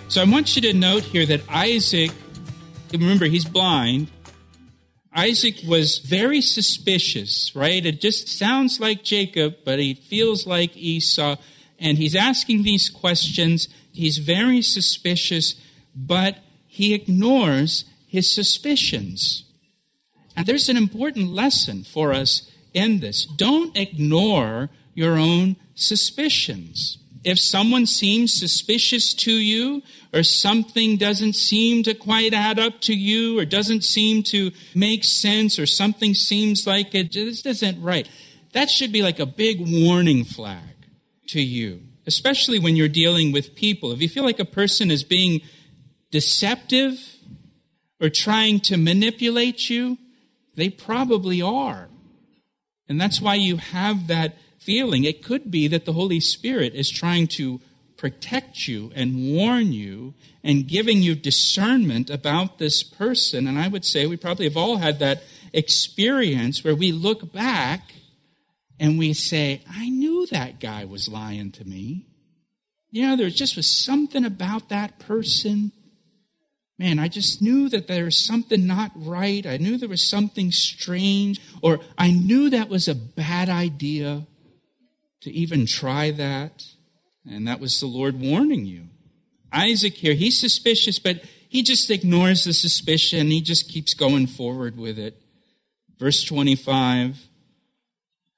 So 0.09 0.21
I 0.21 0.25
want 0.25 0.57
you 0.57 0.63
to 0.63 0.73
note 0.73 1.05
here 1.05 1.25
that 1.27 1.43
Isaac, 1.49 2.11
remember, 2.93 3.27
he's 3.27 3.45
blind, 3.45 4.11
Isaac 5.13 5.57
was 5.67 5.99
very 5.99 6.41
suspicious, 6.41 7.55
right? 7.55 7.85
It 7.85 8.01
just 8.01 8.29
sounds 8.29 8.79
like 8.79 9.03
Jacob, 9.03 9.57
but 9.65 9.79
he 9.79 9.95
feels 9.95 10.47
like 10.47 10.77
Esau. 10.77 11.37
And 11.79 11.99
he's 11.99 12.15
asking 12.15 12.63
these 12.63 12.89
questions. 12.89 13.69
He's 13.93 14.19
very 14.19 14.63
suspicious, 14.63 15.55
but 15.95 16.39
he 16.67 16.95
ignores 16.95 17.87
his 18.07 18.33
suspicions. 18.33 19.45
And 20.37 20.47
there's 20.47 20.69
an 20.69 20.77
important 20.77 21.33
lesson 21.33 21.83
for 21.83 22.13
us 22.13 22.49
in 22.73 23.01
this. 23.01 23.27
Don't 23.27 23.77
ignore 23.77 24.71
your 24.95 25.19
own 25.19 25.57
suspicions. 25.75 26.99
If 27.23 27.39
someone 27.39 27.85
seems 27.87 28.33
suspicious 28.33 29.13
to 29.15 29.33
you, 29.33 29.83
or 30.13 30.23
something 30.23 30.97
doesn't 30.97 31.35
seem 31.35 31.83
to 31.83 31.95
quite 31.95 32.33
add 32.33 32.59
up 32.59 32.81
to 32.83 32.95
you, 32.95 33.39
or 33.39 33.45
doesn't 33.45 33.85
seem 33.85 34.23
to 34.25 34.53
make 34.75 35.05
sense, 35.05 35.59
or 35.59 35.67
something 35.67 36.15
seems 36.15 36.67
like 36.67 36.95
it 36.95 37.11
just 37.11 37.45
isn't 37.45 37.83
right, 37.83 38.09
that 38.53 38.71
should 38.71 38.91
be 38.91 39.03
like 39.03 39.21
a 39.21 39.27
big 39.27 39.59
warning 39.61 40.25
flag 40.25 40.87
to 41.29 41.41
you, 41.41 41.83
especially 42.07 42.59
when 42.59 42.75
you're 42.75 42.89
dealing 42.89 43.33
with 43.33 43.55
people. 43.55 43.93
If 43.93 44.01
you 44.01 44.09
feel 44.09 44.25
like 44.25 44.41
a 44.41 44.45
person 44.45 44.91
is 44.91 45.05
being 45.05 45.43
deceptive 46.11 46.99
or 48.01 48.09
trying 48.09 48.61
to 48.61 48.77
manipulate 48.77 49.69
you, 49.69 49.99
they 50.55 50.71
probably 50.71 51.41
are. 51.43 51.89
And 52.89 53.01
that's 53.01 53.21
why 53.21 53.37
you 53.37 53.59
have 53.59 54.09
that 54.09 54.37
feeling. 54.61 55.05
It 55.05 55.25
could 55.25 55.51
be 55.51 55.67
that 55.69 55.87
the 55.87 55.95
Holy 55.95 56.21
Spirit 56.21 56.75
is 56.75 56.91
trying 56.91 57.27
to 57.29 57.61
protect 57.97 58.67
you 58.69 58.91
and 58.95 59.35
warn 59.35 59.73
you 59.73 60.15
and 60.43 60.69
giving 60.69 61.03
you 61.03 61.15
discernment 61.15 62.09
about 62.09 62.59
this 62.59 62.83
person. 62.83 63.47
And 63.47 63.59
I 63.59 63.69
would 63.69 63.85
say 63.85 64.07
we 64.07 64.17
probably 64.17 64.47
have 64.47 64.57
all 64.57 64.79
had 64.79 64.99
that 65.01 65.23
experience 65.53 66.65
where 66.65 66.75
we 66.75 66.93
look 66.93 67.33
back 67.33 67.95
and 68.79 68.99
we 68.99 69.13
say, 69.13 69.63
I 69.71 69.91
knew 69.91 70.27
that 70.27 70.61
guy 70.61 70.87
was 70.87 71.09
lying 71.09 71.53
to 71.53 71.65
me. 71.67 72.07
You 72.91 73.07
know, 73.07 73.17
there 73.17 73.29
just 73.29 73.57
was 73.57 73.69
something 73.69 74.25
about 74.25 74.71
that 74.71 74.99
person. 74.99 75.73
man, 76.79 76.99
I 76.99 77.09
just 77.09 77.43
knew 77.43 77.69
that 77.69 77.87
there 77.87 78.07
was 78.07 78.17
something 78.17 78.67
not 78.67 78.93
right. 78.95 79.47
I 79.47 79.59
knew 79.59 79.77
there 79.77 79.89
was 79.89 80.09
something 80.09 80.51
strange, 80.51 81.39
or 81.61 81.81
I 81.99 82.11
knew 82.11 82.49
that 82.49 82.71
was 82.71 82.89
a 82.89 82.95
bad 82.95 83.51
idea 83.51 84.27
to 85.21 85.31
even 85.31 85.67
try 85.67 86.11
that. 86.11 86.65
And 87.29 87.47
that 87.47 87.61
was 87.61 87.79
the 87.81 87.87
Lord 87.87 88.21
warning 88.21 88.67
you. 88.67 88.89
Isaac 89.53 89.95
here, 89.95 90.15
he's 90.15 90.39
suspicious, 90.39 90.99
but 90.99 91.23
he 91.49 91.63
just 91.63 91.91
ignores 91.91 92.45
the 92.45 92.53
suspicion. 92.53 93.27
He 93.29 93.41
just 93.41 93.69
keeps 93.69 93.95
going 93.95 94.27
forward 94.27 94.77
with 94.77 94.99
it. 94.99 95.21
Verse 95.99 96.23
25, 96.23 97.19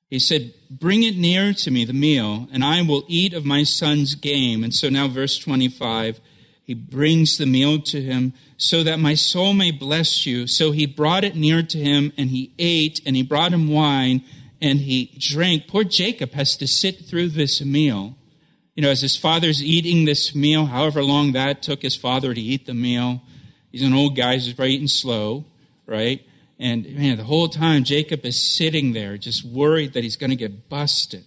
he 0.08 0.18
said, 0.18 0.52
Bring 0.68 1.04
it 1.04 1.16
near 1.16 1.52
to 1.52 1.70
me, 1.70 1.84
the 1.84 1.92
meal, 1.92 2.48
and 2.52 2.64
I 2.64 2.82
will 2.82 3.04
eat 3.06 3.34
of 3.34 3.44
my 3.44 3.62
son's 3.62 4.14
game. 4.14 4.64
And 4.64 4.74
so 4.74 4.88
now, 4.88 5.08
verse 5.08 5.38
25, 5.38 6.20
he 6.64 6.74
brings 6.74 7.38
the 7.38 7.46
meal 7.46 7.80
to 7.82 8.00
him 8.00 8.32
so 8.56 8.82
that 8.82 8.98
my 8.98 9.14
soul 9.14 9.52
may 9.52 9.70
bless 9.70 10.26
you. 10.26 10.46
So 10.46 10.72
he 10.72 10.86
brought 10.86 11.24
it 11.24 11.36
near 11.36 11.62
to 11.62 11.78
him, 11.78 12.12
and 12.16 12.30
he 12.30 12.52
ate, 12.58 13.00
and 13.06 13.14
he 13.14 13.22
brought 13.22 13.52
him 13.52 13.70
wine, 13.70 14.24
and 14.62 14.78
he 14.80 15.14
drank. 15.18 15.68
Poor 15.68 15.84
Jacob 15.84 16.32
has 16.32 16.56
to 16.56 16.66
sit 16.66 17.04
through 17.04 17.28
this 17.28 17.62
meal 17.62 18.16
you 18.74 18.82
know, 18.82 18.90
as 18.90 19.02
his 19.02 19.16
father's 19.16 19.62
eating 19.62 20.04
this 20.04 20.34
meal, 20.34 20.66
however 20.66 21.02
long 21.02 21.32
that 21.32 21.62
took 21.62 21.82
his 21.82 21.96
father 21.96 22.32
to 22.32 22.40
eat 22.40 22.64
the 22.64 22.74
meal, 22.74 23.22
he's 23.70 23.82
an 23.82 23.92
old 23.92 24.16
guy, 24.16 24.34
he's 24.34 24.58
eating 24.58 24.88
slow, 24.88 25.44
right? 25.86 26.22
And 26.58 26.86
man, 26.96 27.18
the 27.18 27.24
whole 27.24 27.48
time 27.48 27.84
Jacob 27.84 28.24
is 28.24 28.56
sitting 28.56 28.92
there 28.92 29.18
just 29.18 29.44
worried 29.44 29.92
that 29.92 30.04
he's 30.04 30.16
going 30.16 30.30
to 30.30 30.36
get 30.36 30.70
busted. 30.70 31.24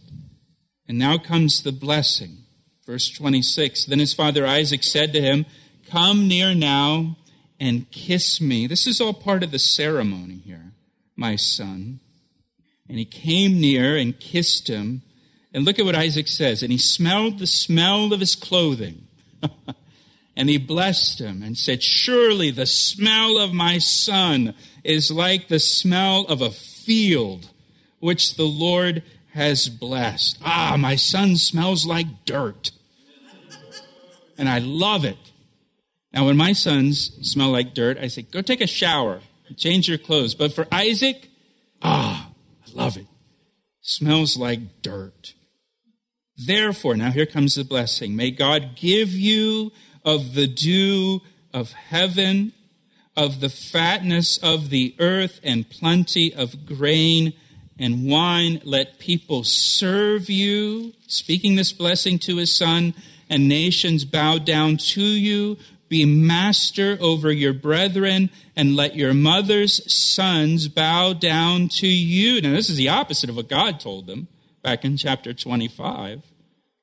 And 0.87 0.97
now 0.97 1.17
comes 1.17 1.61
the 1.61 1.71
blessing. 1.71 2.37
Verse 2.85 3.09
26 3.09 3.85
Then 3.85 3.99
his 3.99 4.13
father 4.13 4.45
Isaac 4.45 4.83
said 4.83 5.13
to 5.13 5.21
him, 5.21 5.45
Come 5.89 6.27
near 6.27 6.55
now 6.55 7.17
and 7.59 7.89
kiss 7.91 8.41
me. 8.41 8.65
This 8.65 8.87
is 8.87 8.99
all 8.99 9.13
part 9.13 9.43
of 9.43 9.51
the 9.51 9.59
ceremony 9.59 10.41
here, 10.45 10.71
my 11.15 11.35
son. 11.35 11.99
And 12.87 12.97
he 12.99 13.05
came 13.05 13.59
near 13.59 13.97
and 13.97 14.19
kissed 14.19 14.67
him. 14.67 15.01
And 15.53 15.65
look 15.65 15.79
at 15.79 15.85
what 15.85 15.95
Isaac 15.95 16.27
says. 16.27 16.61
And 16.61 16.71
he 16.71 16.77
smelled 16.77 17.39
the 17.39 17.47
smell 17.47 18.13
of 18.13 18.19
his 18.19 18.35
clothing. 18.35 19.07
and 20.35 20.49
he 20.49 20.57
blessed 20.57 21.19
him 21.19 21.41
and 21.41 21.57
said, 21.57 21.81
Surely 21.81 22.51
the 22.51 22.65
smell 22.65 23.37
of 23.37 23.53
my 23.53 23.77
son 23.77 24.53
is 24.83 25.11
like 25.11 25.47
the 25.47 25.59
smell 25.59 26.25
of 26.25 26.41
a 26.41 26.51
field 26.51 27.49
which 27.99 28.35
the 28.35 28.45
Lord 28.45 29.01
has 29.33 29.67
blessed. 29.67 30.37
Ah, 30.43 30.75
my 30.77 30.95
son 30.95 31.35
smells 31.37 31.85
like 31.85 32.25
dirt. 32.25 32.71
And 34.37 34.49
I 34.49 34.59
love 34.59 35.05
it. 35.05 35.17
Now, 36.13 36.25
when 36.25 36.37
my 36.37 36.51
sons 36.51 37.17
smell 37.21 37.51
like 37.51 37.73
dirt, 37.73 37.97
I 37.97 38.07
say, 38.07 38.23
Go 38.23 38.41
take 38.41 38.61
a 38.61 38.67
shower, 38.67 39.21
change 39.57 39.87
your 39.87 39.97
clothes. 39.97 40.35
But 40.35 40.53
for 40.53 40.67
Isaac, 40.71 41.29
ah, 41.81 42.29
I 42.65 42.71
love 42.73 42.97
it. 42.97 43.05
Smells 43.87 44.35
like 44.35 44.81
dirt. 44.81 45.35
Therefore, 46.35 46.97
now 46.97 47.11
here 47.11 47.27
comes 47.27 47.53
the 47.53 47.63
blessing. 47.63 48.15
May 48.15 48.31
God 48.31 48.71
give 48.75 49.11
you 49.11 49.73
of 50.03 50.33
the 50.33 50.47
dew 50.47 51.21
of 51.53 51.71
heaven, 51.73 52.53
of 53.15 53.41
the 53.41 53.49
fatness 53.49 54.39
of 54.39 54.71
the 54.71 54.95
earth, 54.97 55.39
and 55.43 55.69
plenty 55.69 56.33
of 56.33 56.65
grain 56.65 57.33
and 57.77 58.09
wine. 58.09 58.59
Let 58.63 58.97
people 58.97 59.43
serve 59.43 60.31
you, 60.31 60.93
speaking 61.05 61.55
this 61.55 61.71
blessing 61.71 62.17
to 62.19 62.37
his 62.37 62.57
son, 62.57 62.95
and 63.29 63.47
nations 63.47 64.03
bow 64.03 64.39
down 64.39 64.77
to 64.77 65.03
you. 65.03 65.57
Be 65.87 66.05
master 66.05 66.97
over 66.99 67.31
your 67.31 67.53
brethren, 67.53 68.29
and 68.55 68.75
let 68.75 68.95
your 68.95 69.13
mother's 69.13 69.93
sons 69.93 70.67
bow 70.67 71.13
down 71.13 71.69
to 71.69 71.87
you. 71.87 72.41
Now, 72.41 72.51
this 72.51 72.69
is 72.69 72.77
the 72.77 72.89
opposite 72.89 73.29
of 73.29 73.35
what 73.35 73.49
God 73.49 73.79
told 73.79 74.07
them 74.07 74.27
back 74.63 74.83
in 74.83 74.97
chapter 74.97 75.33
25. 75.33 76.23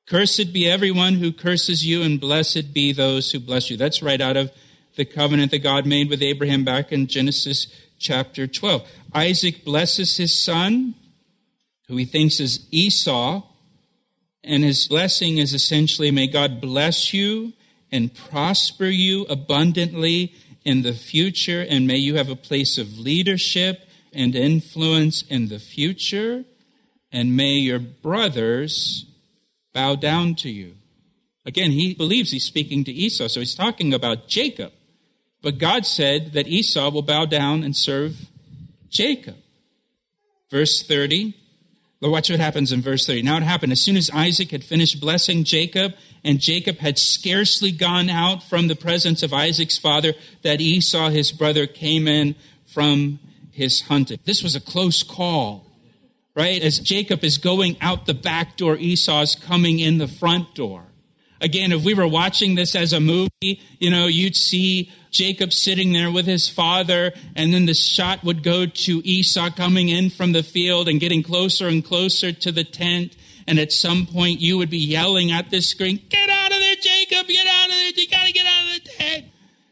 Cursed 0.07 0.53
be 0.53 0.69
everyone 0.69 1.15
who 1.15 1.33
curses 1.33 1.85
you, 1.85 2.03
and 2.03 2.21
blessed 2.21 2.73
be 2.73 2.93
those 2.93 3.33
who 3.33 3.41
bless 3.41 3.71
you. 3.71 3.77
That's 3.77 4.03
right 4.03 4.21
out 4.21 4.37
of 4.37 4.53
the 4.97 5.05
covenant 5.05 5.51
that 5.51 5.63
God 5.63 5.87
made 5.87 6.09
with 6.09 6.23
Abraham 6.23 6.65
back 6.65 6.93
in 6.93 7.07
Genesis 7.07 7.67
chapter 7.99 8.47
12. 8.47 8.87
Isaac 9.15 9.65
blesses 9.65 10.17
his 10.17 10.45
son, 10.45 10.95
who 11.89 11.97
he 11.97 12.05
thinks 12.05 12.41
is 12.41 12.67
Esau, 12.71 13.43
and 14.45 14.65
his 14.65 14.89
blessing 14.89 15.39
is 15.39 15.55
essentially, 15.55 16.11
may 16.11 16.27
God 16.27 16.61
bless 16.61 17.15
you 17.15 17.53
and 17.93 18.15
prosper 18.15 18.87
you 18.87 19.23
abundantly 19.27 20.35
in 20.65 20.83
the 20.83 20.95
future, 20.95 21.65
and 21.69 21.87
may 21.87 21.97
you 21.97 22.17
have 22.17 22.31
a 22.31 22.37
place 22.37 22.79
of 22.79 22.99
leadership 22.99 23.87
and 24.13 24.35
influence 24.35 25.23
in 25.29 25.49
the 25.49 25.59
future, 25.59 26.45
and 27.13 27.37
may 27.37 27.55
your 27.55 27.79
brothers 27.79 29.07
bow 29.73 29.95
down 29.95 30.35
to 30.37 30.51
you. 30.51 30.75
Again, 31.45 31.73
he 31.73 31.95
believes 31.95 32.31
he's 32.31 32.45
speaking 32.45 32.85
to 32.85 32.93
Esau, 32.93 33.29
so 33.29 33.41
he's 33.41 33.55
talking 33.55 33.93
about 33.93 34.29
Jacob. 34.29 34.73
But 35.43 35.59
God 35.59 35.85
said 35.85 36.33
that 36.35 36.47
Esau 36.47 36.91
will 36.91 37.03
bow 37.03 37.27
down 37.27 37.65
and 37.65 37.77
serve 37.77 38.29
Jacob. 38.89 39.37
Verse 40.51 40.83
30. 40.87 41.35
Watch 42.03 42.31
what 42.31 42.41
happens 42.41 42.73
in 42.73 42.83
verse 42.83 43.07
30. 43.07 43.23
Now 43.23 43.37
it 43.37 43.45
happened 43.45 43.73
as 43.73 43.81
soon 43.81 43.97
as 43.97 44.11
Isaac 44.13 44.51
had 44.51 44.65
finished 44.65 45.01
blessing 45.01 45.45
Jacob, 45.45 45.95
and 46.25 46.41
Jacob 46.41 46.79
had 46.79 46.99
scarcely 46.99 47.71
gone 47.71 48.11
out 48.11 48.43
from 48.43 48.67
the 48.67 48.75
presence 48.75 49.23
of 49.23 49.33
Isaac's 49.33 49.79
father, 49.79 50.15
that 50.43 50.61
Esau, 50.61 51.11
his 51.11 51.31
brother, 51.31 51.67
came 51.67 52.09
in 52.09 52.35
from 52.67 53.21
his 53.53 53.83
hunting. 53.83 54.19
This 54.25 54.43
was 54.43 54.57
a 54.57 54.61
close 54.61 55.03
call 55.03 55.67
right? 56.35 56.63
As 56.63 56.79
Jacob 56.79 57.25
is 57.25 57.39
going 57.39 57.77
out 57.81 58.07
the 58.07 58.15
back 58.15 58.57
door, 58.57 58.77
Esau's 58.77 59.35
coming 59.35 59.79
in 59.79 59.99
the 59.99 60.09
front 60.09 60.55
door. 60.55 60.85
Again, 61.41 61.73
if 61.73 61.85
we 61.85 61.95
were 61.95 62.07
watching 62.07 62.55
this 62.55 62.75
as 62.77 62.93
a 62.93 63.01
movie, 63.01 63.61
you 63.79 63.91
know, 63.91 64.07
you'd 64.07 64.37
see 64.37 64.93
Jacob 65.13 65.53
sitting 65.53 65.93
there 65.93 66.11
with 66.11 66.27
his 66.27 66.49
father, 66.49 67.13
and 67.37 67.55
then 67.55 67.67
the 67.67 67.75
shot 67.75 68.25
would 68.25 68.43
go 68.43 68.67
to 68.67 69.07
Esau 69.07 69.51
coming 69.51 69.89
in 69.89 70.11
from 70.11 70.33
the 70.33 70.43
field 70.43 70.89
and 70.89 70.99
getting 70.99 71.23
closer 71.23 71.69
and 71.69 71.85
closer 71.85 72.33
to 72.33 72.51
the 72.51 72.65
tent. 72.65 73.15
And 73.47 73.59
at 73.59 73.73
some 73.73 74.07
point, 74.07 74.41
you 74.41 74.59
would 74.59 74.71
be 74.71 74.79
yelling 74.79 75.31
at 75.31 75.51
the 75.51 75.61
screen, 75.61 76.01
Get 76.09 76.29
out 76.29 76.53
of 76.53 76.59
there, 76.59 76.77
Jacob! 76.77 77.29
Get 77.29 77.47
out 77.47 77.67
of 77.67 77.75
there! 77.75 77.91
You 77.95 78.09
gotta 78.09 78.33
get 78.33 78.47
out 78.47 78.65
of 78.65 78.85
the 78.85 78.91
tent! 78.91 79.27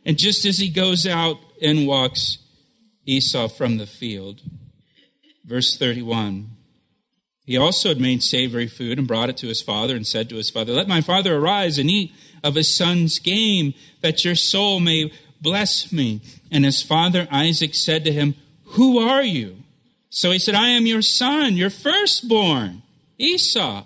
And 0.05 0.17
just 0.17 0.45
as 0.45 0.59
he 0.59 0.69
goes 0.69 1.07
out 1.07 1.39
and 1.61 1.87
walks 1.87 2.39
Esau 3.07 3.49
from 3.49 3.79
the 3.79 3.87
field, 3.87 4.43
Verse 5.51 5.77
31. 5.77 6.49
He 7.45 7.57
also 7.57 7.89
had 7.89 8.01
made 8.01 8.23
savory 8.23 8.69
food 8.69 9.01
and 9.01 9.09
brought 9.09 9.31
it 9.31 9.37
to 9.39 9.49
his 9.49 9.61
father 9.61 9.97
and 9.97 10.07
said 10.07 10.29
to 10.29 10.37
his 10.37 10.49
father, 10.49 10.73
Let 10.73 10.87
my 10.87 11.01
father 11.01 11.35
arise 11.35 11.77
and 11.77 11.91
eat 11.91 12.13
of 12.45 12.55
his 12.55 12.73
son's 12.73 13.19
game, 13.19 13.75
that 14.01 14.25
your 14.25 14.37
soul 14.37 14.79
may 14.79 15.13
bless 15.41 15.93
me. 15.93 16.21
And 16.51 16.65
his 16.65 16.83
father 16.83 17.27
Isaac 17.31 17.75
said 17.75 18.05
to 18.05 18.13
him, 18.13 18.35
Who 18.65 18.99
are 18.99 19.23
you? 19.23 19.57
So 20.11 20.31
he 20.33 20.39
said, 20.39 20.55
I 20.55 20.69
am 20.71 20.87
your 20.87 21.03
son, 21.03 21.57
your 21.57 21.71
firstborn, 21.71 22.83
Esau. 23.19 23.85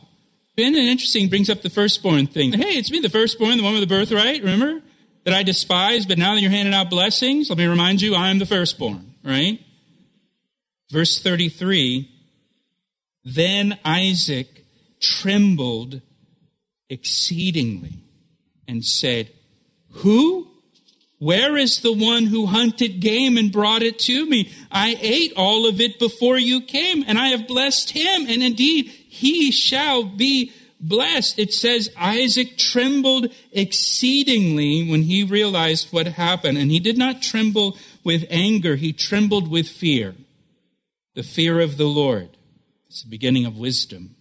Been 0.57 0.75
an 0.75 0.83
interesting, 0.83 1.29
brings 1.29 1.51
up 1.51 1.63
the 1.63 1.71
firstborn 1.71 2.27
thing. 2.27 2.53
Hey, 2.53 2.79
it's 2.79 2.91
me, 2.91 3.01
the 3.01 3.09
firstborn, 3.09 3.59
the 3.59 3.65
one 3.65 3.75
with 3.75 3.83
the 3.83 3.87
birthright, 3.87 4.41
remember? 4.41 4.83
That 5.25 5.35
I 5.35 5.43
despise, 5.43 6.07
but 6.07 6.19
now 6.19 6.35
that 6.35 6.41
you're 6.41 6.51
handing 6.51 6.75
out 6.75 6.91
blessings, 6.91 7.49
let 7.49 7.59
me 7.59 7.67
remind 7.67 8.01
you, 8.01 8.15
I 8.15 8.31
am 8.31 8.39
the 8.39 8.47
firstborn, 8.47 9.15
right? 9.25 9.61
Verse 10.91 11.21
33 11.21 12.09
Then 13.25 13.79
Isaac 13.85 14.65
trembled 15.01 16.01
exceedingly 16.89 17.99
and 18.69 18.85
said, 18.85 19.31
Who? 19.91 20.54
Where 21.25 21.57
is 21.57 21.81
the 21.81 21.95
one 21.95 22.27
who 22.27 22.45
hunted 22.45 23.01
game 23.01 23.39
and 23.39 23.51
brought 23.51 23.83
it 23.83 23.99
to 24.01 24.27
me? 24.27 24.53
I 24.71 24.99
ate 25.01 25.33
all 25.39 25.67
of 25.67 25.81
it 25.81 25.99
before 25.99 26.37
you 26.37 26.61
came, 26.61 27.03
and 27.07 27.19
I 27.19 27.29
have 27.29 27.49
blessed 27.49 27.93
him, 27.93 28.27
and 28.29 28.43
indeed 28.43 28.89
he 28.89 29.51
shall 29.51 30.05
be 30.05 30.53
blessed. 30.79 31.39
It 31.39 31.55
says 31.55 31.91
Isaac 31.97 32.59
trembled 32.59 33.33
exceedingly 33.53 34.87
when 34.87 35.05
he 35.05 35.25
realized 35.25 35.91
what 35.95 36.07
happened, 36.09 36.59
and 36.59 36.71
he 36.71 36.79
did 36.79 36.99
not 36.99 37.23
tremble 37.23 37.79
with 38.05 38.27
anger, 38.29 38.77
he 38.77 38.93
trembled 38.93 39.51
with 39.51 39.67
fear 39.67 40.15
the 41.15 41.23
fear 41.23 41.59
of 41.59 41.79
the 41.79 41.87
Lord. 41.87 42.37
It's 42.87 43.03
the 43.03 43.09
beginning 43.09 43.47
of 43.47 43.57
wisdom. 43.57 44.15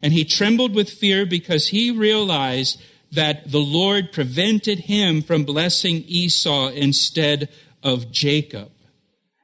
And 0.00 0.12
he 0.12 0.24
trembled 0.24 0.76
with 0.76 0.90
fear 0.90 1.26
because 1.26 1.68
he 1.68 1.90
realized 1.90 2.80
that 3.12 3.50
the 3.50 3.60
Lord 3.60 4.12
prevented 4.12 4.80
him 4.80 5.22
from 5.22 5.44
blessing 5.44 6.04
Esau 6.06 6.68
instead 6.68 7.48
of 7.82 8.10
Jacob. 8.10 8.70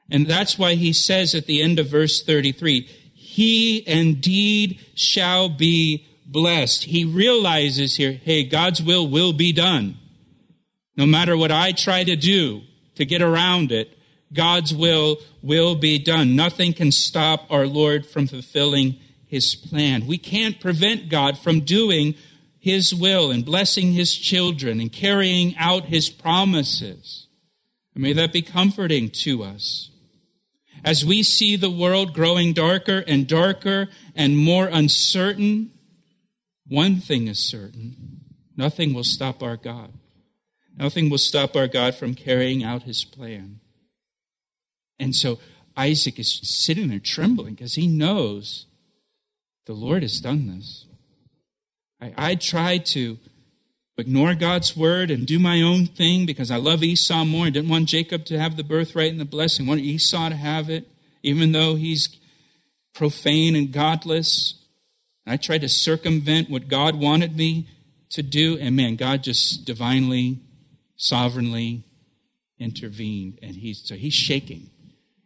And 0.09 0.27
that's 0.27 0.59
why 0.59 0.75
he 0.75 0.93
says 0.93 1.33
at 1.33 1.45
the 1.45 1.61
end 1.61 1.79
of 1.79 1.87
verse 1.87 2.21
33, 2.21 2.87
he 3.13 3.87
indeed 3.87 4.79
shall 4.95 5.49
be 5.49 6.05
blessed. 6.25 6.83
He 6.85 7.05
realizes 7.05 7.95
here, 7.95 8.11
hey, 8.11 8.43
God's 8.43 8.81
will 8.81 9.07
will 9.07 9.33
be 9.33 9.53
done. 9.53 9.97
No 10.95 11.05
matter 11.05 11.35
what 11.35 11.51
I 11.51 11.71
try 11.71 12.03
to 12.03 12.15
do 12.15 12.61
to 12.95 13.05
get 13.05 13.21
around 13.21 13.71
it, 13.71 13.97
God's 14.31 14.73
will 14.73 15.17
will 15.41 15.75
be 15.75 15.99
done. 15.99 16.35
Nothing 16.35 16.73
can 16.73 16.91
stop 16.91 17.45
our 17.49 17.65
Lord 17.65 18.05
from 18.05 18.27
fulfilling 18.27 18.97
his 19.25 19.55
plan. 19.55 20.05
We 20.05 20.17
can't 20.17 20.59
prevent 20.59 21.09
God 21.09 21.37
from 21.37 21.61
doing 21.61 22.15
his 22.63 22.95
will 22.95 23.29
and 23.29 23.43
blessing 23.43 23.91
his 23.91 24.15
children 24.15 24.79
and 24.79 24.89
carrying 24.89 25.53
out 25.57 25.83
his 25.87 26.09
promises. 26.09 27.27
And 27.93 28.01
may 28.01 28.13
that 28.13 28.31
be 28.31 28.41
comforting 28.41 29.09
to 29.23 29.43
us. 29.43 29.91
As 30.81 31.03
we 31.03 31.23
see 31.23 31.57
the 31.57 31.69
world 31.69 32.13
growing 32.13 32.53
darker 32.53 33.03
and 33.05 33.27
darker 33.27 33.89
and 34.15 34.37
more 34.37 34.67
uncertain, 34.67 35.71
one 36.65 37.01
thing 37.01 37.27
is 37.27 37.39
certain 37.39 38.21
nothing 38.55 38.93
will 38.93 39.03
stop 39.03 39.43
our 39.43 39.57
God. 39.57 39.91
Nothing 40.77 41.09
will 41.09 41.17
stop 41.17 41.57
our 41.57 41.67
God 41.67 41.95
from 41.95 42.15
carrying 42.15 42.63
out 42.63 42.83
his 42.83 43.03
plan. 43.03 43.59
And 44.97 45.13
so 45.13 45.37
Isaac 45.75 46.17
is 46.17 46.39
sitting 46.43 46.87
there 46.87 46.99
trembling 46.99 47.55
because 47.55 47.75
he 47.75 47.87
knows 47.87 48.67
the 49.65 49.73
Lord 49.73 50.01
has 50.01 50.21
done 50.21 50.47
this. 50.47 50.85
I, 52.03 52.13
I 52.31 52.35
tried 52.35 52.85
to 52.87 53.17
ignore 53.97 54.33
God's 54.35 54.75
word 54.75 55.09
and 55.09 55.25
do 55.25 55.39
my 55.39 55.61
own 55.61 55.85
thing 55.85 56.25
because 56.25 56.51
I 56.51 56.57
love 56.57 56.83
Esau 56.83 57.23
more. 57.23 57.45
I 57.45 57.49
didn't 57.49 57.69
want 57.69 57.87
Jacob 57.87 58.25
to 58.25 58.37
have 58.37 58.57
the 58.57 58.63
birthright 58.63 59.11
and 59.11 59.21
the 59.21 59.25
blessing. 59.25 59.65
I 59.65 59.69
wanted 59.69 59.85
Esau 59.85 60.29
to 60.29 60.35
have 60.35 60.69
it, 60.69 60.89
even 61.21 61.53
though 61.53 61.75
he's 61.75 62.09
profane 62.93 63.55
and 63.55 63.71
godless. 63.71 64.55
I 65.25 65.37
tried 65.37 65.61
to 65.61 65.69
circumvent 65.69 66.49
what 66.49 66.67
God 66.67 66.99
wanted 66.99 67.37
me 67.37 67.69
to 68.09 68.21
do, 68.21 68.57
and 68.59 68.75
man, 68.75 68.97
God 68.97 69.23
just 69.23 69.63
divinely, 69.65 70.39
sovereignly 70.97 71.83
intervened, 72.59 73.39
and 73.41 73.55
he's 73.55 73.81
so 73.83 73.95
he's 73.95 74.13
shaking 74.13 74.69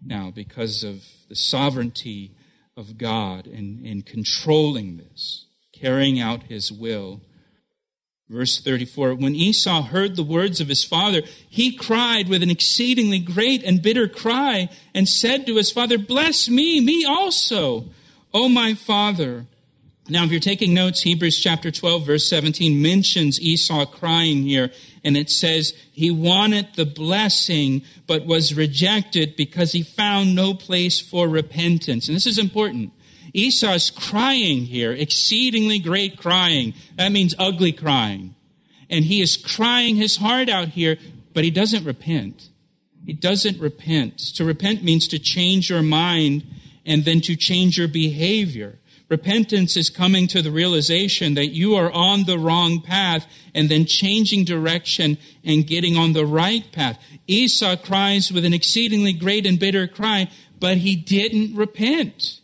now 0.06 0.32
because 0.34 0.84
of 0.84 1.04
the 1.28 1.36
sovereignty 1.36 2.32
of 2.78 3.00
God 3.00 3.48
in, 3.48 3.84
in 3.84 4.04
controlling 4.04 4.98
this, 4.98 5.47
carrying 5.80 6.20
out 6.20 6.44
his 6.44 6.72
will. 6.72 7.22
Verse 8.30 8.60
34 8.60 9.16
When 9.16 9.36
Esau 9.36 9.84
heard 9.84 10.16
the 10.16 10.24
words 10.24 10.60
of 10.60 10.68
his 10.68 10.84
father, 10.84 11.22
he 11.50 11.76
cried 11.76 12.28
with 12.28 12.44
an 12.44 12.50
exceedingly 12.50 13.20
great 13.20 13.64
and 13.64 13.82
bitter 13.82 14.08
cry 14.08 14.70
and 14.94 15.08
said 15.08 15.46
to 15.46 15.56
his 15.56 15.72
father, 15.72 15.98
Bless 15.98 16.50
me, 16.50 16.82
me 16.82 17.06
also, 17.06 17.86
O 18.34 18.50
my 18.50 18.74
father. 18.74 19.46
Now, 20.10 20.24
if 20.24 20.32
you're 20.32 20.40
taking 20.40 20.74
notes, 20.74 21.02
Hebrews 21.02 21.38
chapter 21.38 21.70
12, 21.70 22.06
verse 22.06 22.30
17 22.30 22.82
mentions 22.82 23.42
Esau 23.42 23.86
crying 23.86 24.44
here, 24.44 24.72
and 25.04 25.18
it 25.18 25.30
says 25.30 25.74
he 25.92 26.12
wanted 26.12 26.70
the 26.76 26.86
blessing, 26.86 27.82
but 28.08 28.26
was 28.26 28.54
rejected 28.54 29.36
because 29.36 29.74
he 29.74 29.84
found 29.84 30.34
no 30.34 30.54
place 30.54 31.02
for 31.02 31.28
repentance. 31.28 32.08
And 32.08 32.16
this 32.16 32.26
is 32.26 32.38
important. 32.38 32.94
Esau's 33.38 33.92
crying 33.92 34.66
here, 34.66 34.92
exceedingly 34.92 35.78
great 35.78 36.18
crying. 36.18 36.74
That 36.96 37.12
means 37.12 37.36
ugly 37.38 37.72
crying. 37.72 38.34
And 38.90 39.06
he 39.06 39.22
is 39.22 39.38
crying 39.38 39.96
his 39.96 40.18
heart 40.18 40.50
out 40.50 40.70
here, 40.70 40.98
but 41.36 41.44
he 41.44 41.52
doesn't 41.52 41.86
repent. 41.86 42.50
He 43.06 43.14
doesn't 43.14 43.60
repent. 43.60 44.18
To 44.36 44.44
repent 44.44 44.84
means 44.84 45.08
to 45.10 45.20
change 45.20 45.70
your 45.70 45.84
mind 45.84 46.46
and 46.84 47.06
then 47.06 47.22
to 47.22 47.36
change 47.36 47.78
your 47.78 47.88
behavior. 47.88 48.80
Repentance 49.08 49.78
is 49.78 49.92
coming 49.92 50.26
to 50.28 50.42
the 50.42 50.52
realization 50.52 51.36
that 51.36 51.54
you 51.54 51.76
are 51.76 51.92
on 51.92 52.24
the 52.24 52.40
wrong 52.40 52.82
path 52.82 53.28
and 53.54 53.70
then 53.70 53.86
changing 53.86 54.46
direction 54.46 55.20
and 55.46 55.68
getting 55.68 55.96
on 55.96 56.14
the 56.14 56.26
right 56.26 56.70
path. 56.72 57.00
Esau 57.28 57.76
cries 57.76 58.32
with 58.32 58.46
an 58.46 58.54
exceedingly 58.54 59.14
great 59.14 59.46
and 59.46 59.60
bitter 59.60 59.88
cry, 59.88 60.28
but 60.60 60.78
he 60.78 60.96
didn't 60.96 61.56
repent. 61.56 62.42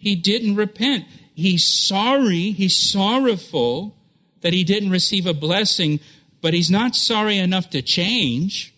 He 0.00 0.16
didn't 0.16 0.56
repent. 0.56 1.04
He's 1.34 1.66
sorry, 1.66 2.52
he's 2.52 2.74
sorrowful 2.74 3.94
that 4.40 4.54
he 4.54 4.64
didn't 4.64 4.90
receive 4.90 5.26
a 5.26 5.34
blessing, 5.34 6.00
but 6.40 6.54
he's 6.54 6.70
not 6.70 6.96
sorry 6.96 7.36
enough 7.36 7.68
to 7.70 7.82
change, 7.82 8.74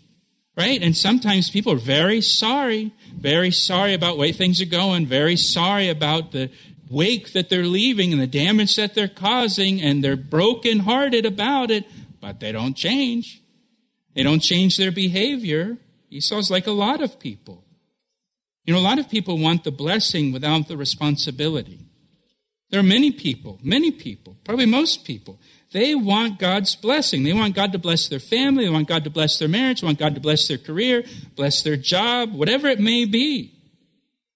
right? 0.57 0.83
And 0.83 0.97
sometimes 0.97 1.49
people 1.49 1.73
are 1.75 1.77
very 1.77 2.21
sorry, 2.21 2.93
very 3.15 3.53
sorry 3.53 3.95
about 3.95 4.15
the 4.15 4.21
way 4.21 4.33
things 4.33 4.61
are 4.61 4.67
going, 4.67 5.07
very 5.07 5.37
sorry 5.37 5.89
about 5.89 6.33
the 6.33 6.51
wake 6.91 7.33
that 7.35 7.49
they're 7.49 7.67
leaving 7.67 8.13
and 8.13 8.21
the 8.21 8.27
damage 8.27 8.75
that 8.75 8.95
they're 8.95 9.07
causing, 9.07 9.81
and 9.81 10.03
they're 10.03 10.17
brokenhearted 10.17 11.25
about 11.25 11.71
it, 11.71 11.87
but 12.21 12.41
they 12.41 12.51
don't 12.51 12.77
change. 12.77 13.41
They 14.15 14.25
don't 14.25 14.41
change 14.41 14.77
their 14.77 14.93
behavior. 14.93 15.79
Esau's 16.11 16.51
like 16.51 16.67
a 16.67 16.73
lot 16.73 17.01
of 17.01 17.21
people. 17.21 17.65
You 18.65 18.75
know, 18.75 18.81
a 18.81 18.83
lot 18.83 18.99
of 18.99 19.11
people 19.11 19.39
want 19.39 19.65
the 19.65 19.73
blessing 19.73 20.33
without 20.33 20.69
the 20.69 20.77
responsibility. 20.77 21.81
There 22.71 22.81
are 22.81 22.85
many 22.85 23.11
people, 23.11 23.59
many 23.63 23.91
people, 23.91 24.39
probably 24.45 24.67
most 24.67 25.05
people. 25.05 25.39
They 25.73 25.95
want 25.95 26.39
God's 26.39 26.77
blessing. 26.77 27.23
They 27.23 27.33
want 27.33 27.55
God 27.55 27.73
to 27.73 27.79
bless 27.79 28.09
their 28.09 28.21
family. 28.21 28.65
They 28.65 28.71
want 28.71 28.89
God 28.89 29.05
to 29.05 29.11
bless 29.11 29.39
their 29.39 29.49
marriage. 29.49 29.81
They 29.81 29.87
want 29.87 29.99
God 29.99 30.15
to 30.15 30.21
bless 30.21 30.49
their 30.49 30.59
career, 30.59 31.05
bless 31.35 31.63
their 31.63 31.77
job, 31.77 32.33
whatever 32.33 32.69
it 32.69 32.81
may 32.81 33.05
be. 33.05 33.55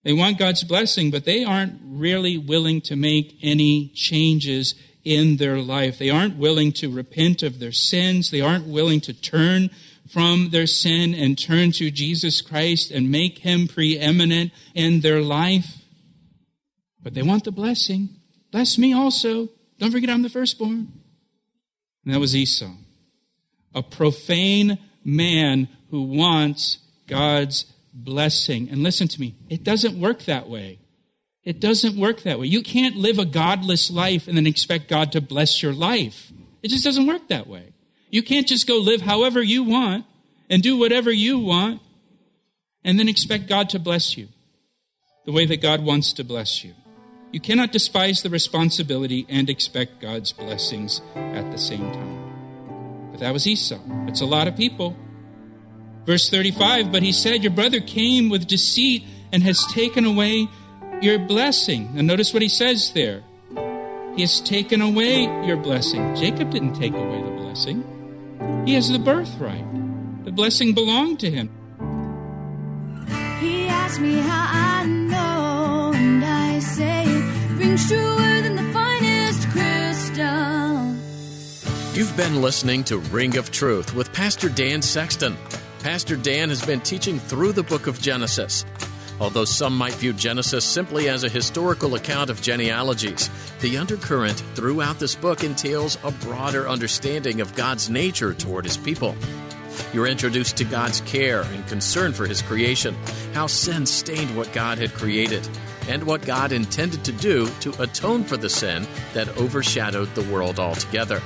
They 0.03 0.12
want 0.12 0.39
God's 0.39 0.65
blessing, 0.65 1.11
but 1.11 1.25
they 1.25 1.45
aren't 1.45 1.81
really 1.83 2.39
willing 2.39 2.81
to 2.83 2.97
make 2.97 3.39
any 3.43 3.89
changes 3.95 4.75
in 5.03 5.37
their 5.37 5.59
life. 5.59 5.99
They 5.99 6.11
aren't 6.11 6.37
willing 6.37 6.73
to 6.73 6.93
repent 6.93 7.43
of 7.43 7.59
their 7.59 7.73
sins. 7.73 8.31
They 8.31 8.41
aren't 8.41 8.67
willing 8.67 9.01
to 9.03 9.12
turn 9.12 9.71
from 10.09 10.51
their 10.51 10.66
sin 10.66 11.14
and 11.14 11.38
turn 11.38 11.73
to 11.73 11.90
Jesus 11.90 12.40
Christ 12.40 12.90
and 12.90 13.11
make 13.11 13.38
him 13.38 13.69
preeminent 13.69 14.53
in 14.75 15.01
their 15.01 15.21
life. 15.21 15.79
But 17.03 17.14
they 17.14 17.23
want 17.23 17.45
the 17.45 17.53
blessing. 17.53 18.09
Bless 18.51 18.79
me 18.79 18.92
also. 18.92 19.49
Don't 19.79 19.92
forget 19.92 20.11
I'm 20.11 20.23
the 20.23 20.29
firstborn. 20.29 20.92
And 22.05 22.14
that 22.14 22.21
was 22.21 22.37
Esau, 22.37 22.71
a 23.75 23.83
profane 23.83 24.79
man 25.05 25.69
who 25.90 26.03
wants 26.03 26.79
God's 27.07 27.66
blessing. 27.92 28.69
And 28.71 28.83
listen 28.83 29.09
to 29.09 29.21
me, 29.21 29.35
it 29.49 29.64
doesn't 29.64 30.01
work 30.01 30.25
that 30.25 30.49
way. 30.49 30.79
It 31.42 31.61
doesn't 31.61 31.97
work 31.97 32.23
that 32.23 32.40
way. 32.40 32.47
You 32.47 32.62
can't 32.62 32.97
live 32.97 33.19
a 33.19 33.25
godless 33.25 33.90
life 33.90 34.27
and 34.27 34.37
then 34.37 34.47
expect 34.47 34.88
God 34.88 35.12
to 35.12 35.21
bless 35.21 35.62
your 35.62 35.73
life. 35.73 36.33
It 36.62 36.69
just 36.69 36.85
doesn't 36.85 37.07
work 37.07 37.29
that 37.29 37.47
way. 37.47 37.73
You 38.16 38.22
can't 38.22 38.46
just 38.46 38.66
go 38.66 38.79
live 38.79 39.02
however 39.02 39.42
you 39.42 39.62
want 39.62 40.07
and 40.48 40.62
do 40.62 40.79
whatever 40.79 41.12
you 41.12 41.38
want 41.38 41.83
and 42.83 42.98
then 42.98 43.11
expect 43.11 43.46
God 43.46 43.68
to 43.68 43.79
bless 43.79 44.16
you 44.16 44.29
the 45.26 45.33
way 45.33 45.44
that 45.44 45.61
God 45.61 45.85
wants 45.85 46.14
to 46.14 46.24
bless 46.24 46.64
you. 46.64 46.72
You 47.31 47.40
cannot 47.40 47.72
despise 47.72 48.22
the 48.22 48.31
responsibility 48.31 49.26
and 49.29 49.50
expect 49.50 50.00
God's 50.00 50.33
blessings 50.33 51.02
at 51.14 51.52
the 51.52 51.59
same 51.59 51.92
time. 51.92 53.11
But 53.11 53.20
that 53.20 53.35
was 53.35 53.46
Esau. 53.46 53.81
It's 54.09 54.22
a 54.22 54.24
lot 54.24 54.48
of 54.48 54.57
people. 54.57 54.96
Verse 56.07 56.31
35 56.31 56.90
But 56.90 57.02
he 57.02 57.12
said, 57.12 57.44
Your 57.44 57.52
brother 57.52 57.81
came 57.81 58.31
with 58.31 58.46
deceit 58.46 59.05
and 59.31 59.42
has 59.42 59.62
taken 59.66 60.07
away 60.07 60.48
your 61.02 61.18
blessing. 61.18 61.92
And 61.98 62.07
notice 62.07 62.33
what 62.33 62.40
he 62.40 62.48
says 62.48 62.92
there. 62.92 63.22
He 64.14 64.22
has 64.22 64.40
taken 64.40 64.81
away 64.81 65.24
your 65.46 65.59
blessing. 65.59 66.16
Jacob 66.16 66.50
didn't 66.50 66.76
take 66.76 66.94
away 66.94 67.20
the 67.20 67.33
blessing, 67.33 67.85
he 68.64 68.75
has 68.75 68.90
the 68.90 68.99
birthright. 68.99 69.64
The 70.25 70.33
blessing 70.33 70.75
belonged 70.75 71.20
to 71.20 71.31
him. 71.31 71.51
He 73.40 73.68
asked 73.68 74.01
me 74.01 74.14
how 74.14 74.49
I 74.51 74.87
know, 74.87 75.92
and 75.94 76.25
I 76.25 76.59
say 76.59 77.05
it 77.07 77.59
rings 77.59 77.87
truer 77.87 78.42
than 78.42 78.57
the 78.57 78.72
finest 78.72 79.49
crystal. 79.51 80.94
You've 81.94 82.16
been 82.16 82.42
listening 82.42 82.85
to 82.85 82.99
Ring 82.99 83.37
of 83.37 83.51
Truth 83.51 83.94
with 83.94 84.12
Pastor 84.12 84.49
Dan 84.49 84.83
Sexton. 84.83 85.37
Pastor 85.81 86.16
Dan 86.16 86.49
has 86.49 86.64
been 86.64 86.81
teaching 86.81 87.18
through 87.18 87.53
the 87.53 87.62
book 87.62 87.87
of 87.87 88.01
Genesis. 88.01 88.64
Although 89.18 89.46
some 89.46 89.76
might 89.76 89.94
view 89.94 90.12
Genesis 90.12 90.64
simply 90.64 91.09
as 91.09 91.24
a 91.24 91.29
historical 91.29 91.94
account 91.94 92.29
of 92.29 92.42
genealogies, 92.42 93.31
the 93.61 93.79
undercurrent 93.79 94.42
throughout 94.55 94.98
this 94.98 95.14
book 95.14 95.42
entails 95.42 95.98
a 96.05 96.11
broader 96.11 96.68
understanding 96.68 97.40
of 97.40 97.55
God's 97.55 97.88
nature 97.88 98.35
toward 98.35 98.64
his 98.64 98.76
people. 98.76 99.16
You're 99.92 100.07
introduced 100.07 100.57
to 100.59 100.64
God's 100.64 101.00
care 101.02 101.42
and 101.42 101.66
concern 101.66 102.12
for 102.12 102.26
his 102.26 102.42
creation, 102.42 102.94
how 103.33 103.46
sin 103.46 103.87
stained 103.87 104.37
what 104.37 104.52
God 104.52 104.79
had 104.79 104.92
created, 104.94 105.48
and 105.88 106.05
what 106.05 106.26
God 106.26 106.52
intended 106.52 107.05
to 107.05 107.12
do 107.12 107.48
to 107.61 107.83
atone 107.83 108.24
for 108.24 108.37
the 108.37 108.50
sin 108.50 108.87
that 109.14 109.37
overshadowed 109.38 110.14
the 110.14 110.24
world 110.24 110.59
altogether. 110.59 111.22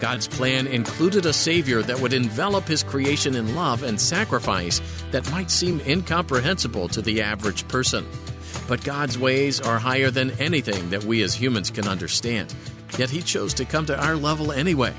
God's 0.00 0.28
plan 0.28 0.66
included 0.66 1.26
a 1.26 1.32
Savior 1.32 1.82
that 1.82 2.00
would 2.00 2.12
envelop 2.12 2.64
His 2.64 2.82
creation 2.82 3.34
in 3.34 3.54
love 3.54 3.82
and 3.82 4.00
sacrifice 4.00 4.80
that 5.10 5.30
might 5.30 5.50
seem 5.50 5.80
incomprehensible 5.80 6.88
to 6.88 7.02
the 7.02 7.22
average 7.22 7.66
person. 7.68 8.06
But 8.68 8.84
God's 8.84 9.18
ways 9.18 9.60
are 9.60 9.78
higher 9.78 10.10
than 10.10 10.30
anything 10.32 10.90
that 10.90 11.04
we 11.04 11.22
as 11.22 11.34
humans 11.34 11.70
can 11.70 11.88
understand. 11.88 12.54
Yet 12.96 13.10
He 13.10 13.22
chose 13.22 13.54
to 13.54 13.64
come 13.64 13.86
to 13.86 14.00
our 14.00 14.16
level 14.16 14.52
anyway. 14.52 14.94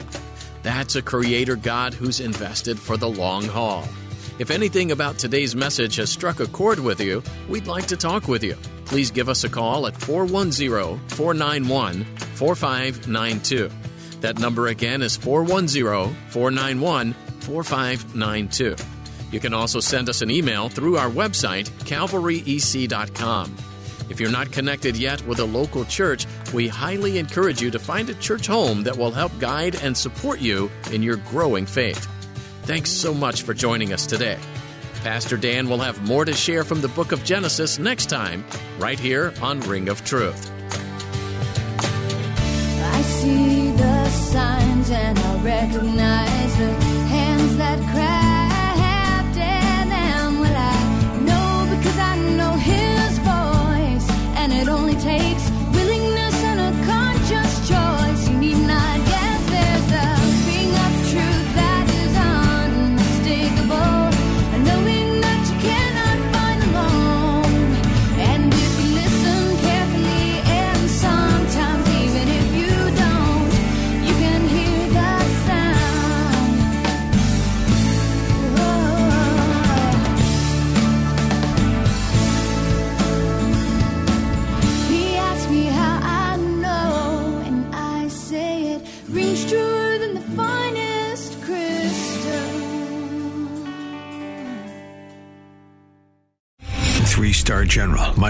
That's 0.64 0.96
a 0.96 1.02
creator 1.02 1.56
God 1.56 1.94
who's 1.94 2.20
invested 2.20 2.78
for 2.78 2.98
the 2.98 3.10
long 3.10 3.44
haul. 3.46 3.88
If 4.40 4.52
anything 4.52 4.92
about 4.92 5.18
today's 5.18 5.56
message 5.56 5.98
has 5.98 6.10
struck 6.10 6.40
a 6.40 6.48
chord 6.48 6.80
with 6.80 7.02
you, 7.02 7.24
we'd 7.48 7.68
like 7.68 7.88
to 7.88 7.98
talk 7.98 8.28
with 8.28 8.44
you. 8.44 8.56
Please 8.86 9.12
give 9.12 9.30
us 9.30 9.44
a 9.44 9.50
call 9.50 9.86
at 9.86 9.96
410 9.96 11.00
491 11.10 12.04
4592. 12.36 13.70
That 14.22 14.40
number 14.40 14.68
again 14.68 15.02
is 15.02 15.16
410 15.16 16.16
491 16.30 17.14
4592. 17.40 18.76
You 19.32 19.40
can 19.40 19.54
also 19.54 19.80
send 19.80 20.10
us 20.10 20.22
an 20.22 20.32
email 20.32 20.70
through 20.70 20.98
our 20.98 21.10
website, 21.10 21.70
calvaryec.com. 21.86 23.56
If 24.10 24.20
you're 24.20 24.32
not 24.32 24.52
connected 24.52 24.98
yet 24.98 25.26
with 25.28 25.40
a 25.40 25.46
local 25.46 25.86
church, 25.86 26.26
we 26.52 26.68
highly 26.68 27.20
encourage 27.20 27.62
you 27.62 27.70
to 27.70 27.78
find 27.78 28.10
a 28.10 28.16
church 28.16 28.48
home 28.48 28.84
that 28.84 28.98
will 28.98 29.12
help 29.12 29.32
guide 29.40 29.76
and 29.84 29.96
support 29.96 30.40
you 30.40 30.72
in 30.92 31.04
your 31.04 31.18
growing 31.18 31.68
faith. 31.68 32.08
Thanks 32.64 32.90
so 32.90 33.14
much 33.14 33.44
for 33.44 33.54
joining 33.54 33.94
us 33.94 34.08
today. 34.08 34.40
Pastor 35.04 35.38
Dan 35.38 35.70
will 35.70 35.80
have 35.80 36.06
more 36.08 36.26
to 36.26 36.34
share 36.34 36.64
from 36.64 36.82
the 36.82 36.88
book 36.90 37.12
of 37.12 37.24
Genesis 37.24 37.80
next 37.80 38.08
time, 38.08 38.44
right 38.80 39.00
here 39.00 39.34
on 39.42 39.60
Ring 39.62 39.90
of 39.90 40.04
Truth. 40.04 40.52
I 42.82 43.02
see 43.04 43.59
signs 44.10 44.90
and 44.92 45.18
I 45.18 45.44
recognize 45.44 46.58
the 46.58 46.74
hands 47.08 47.58
that 47.58 47.80
crafted 47.80 48.09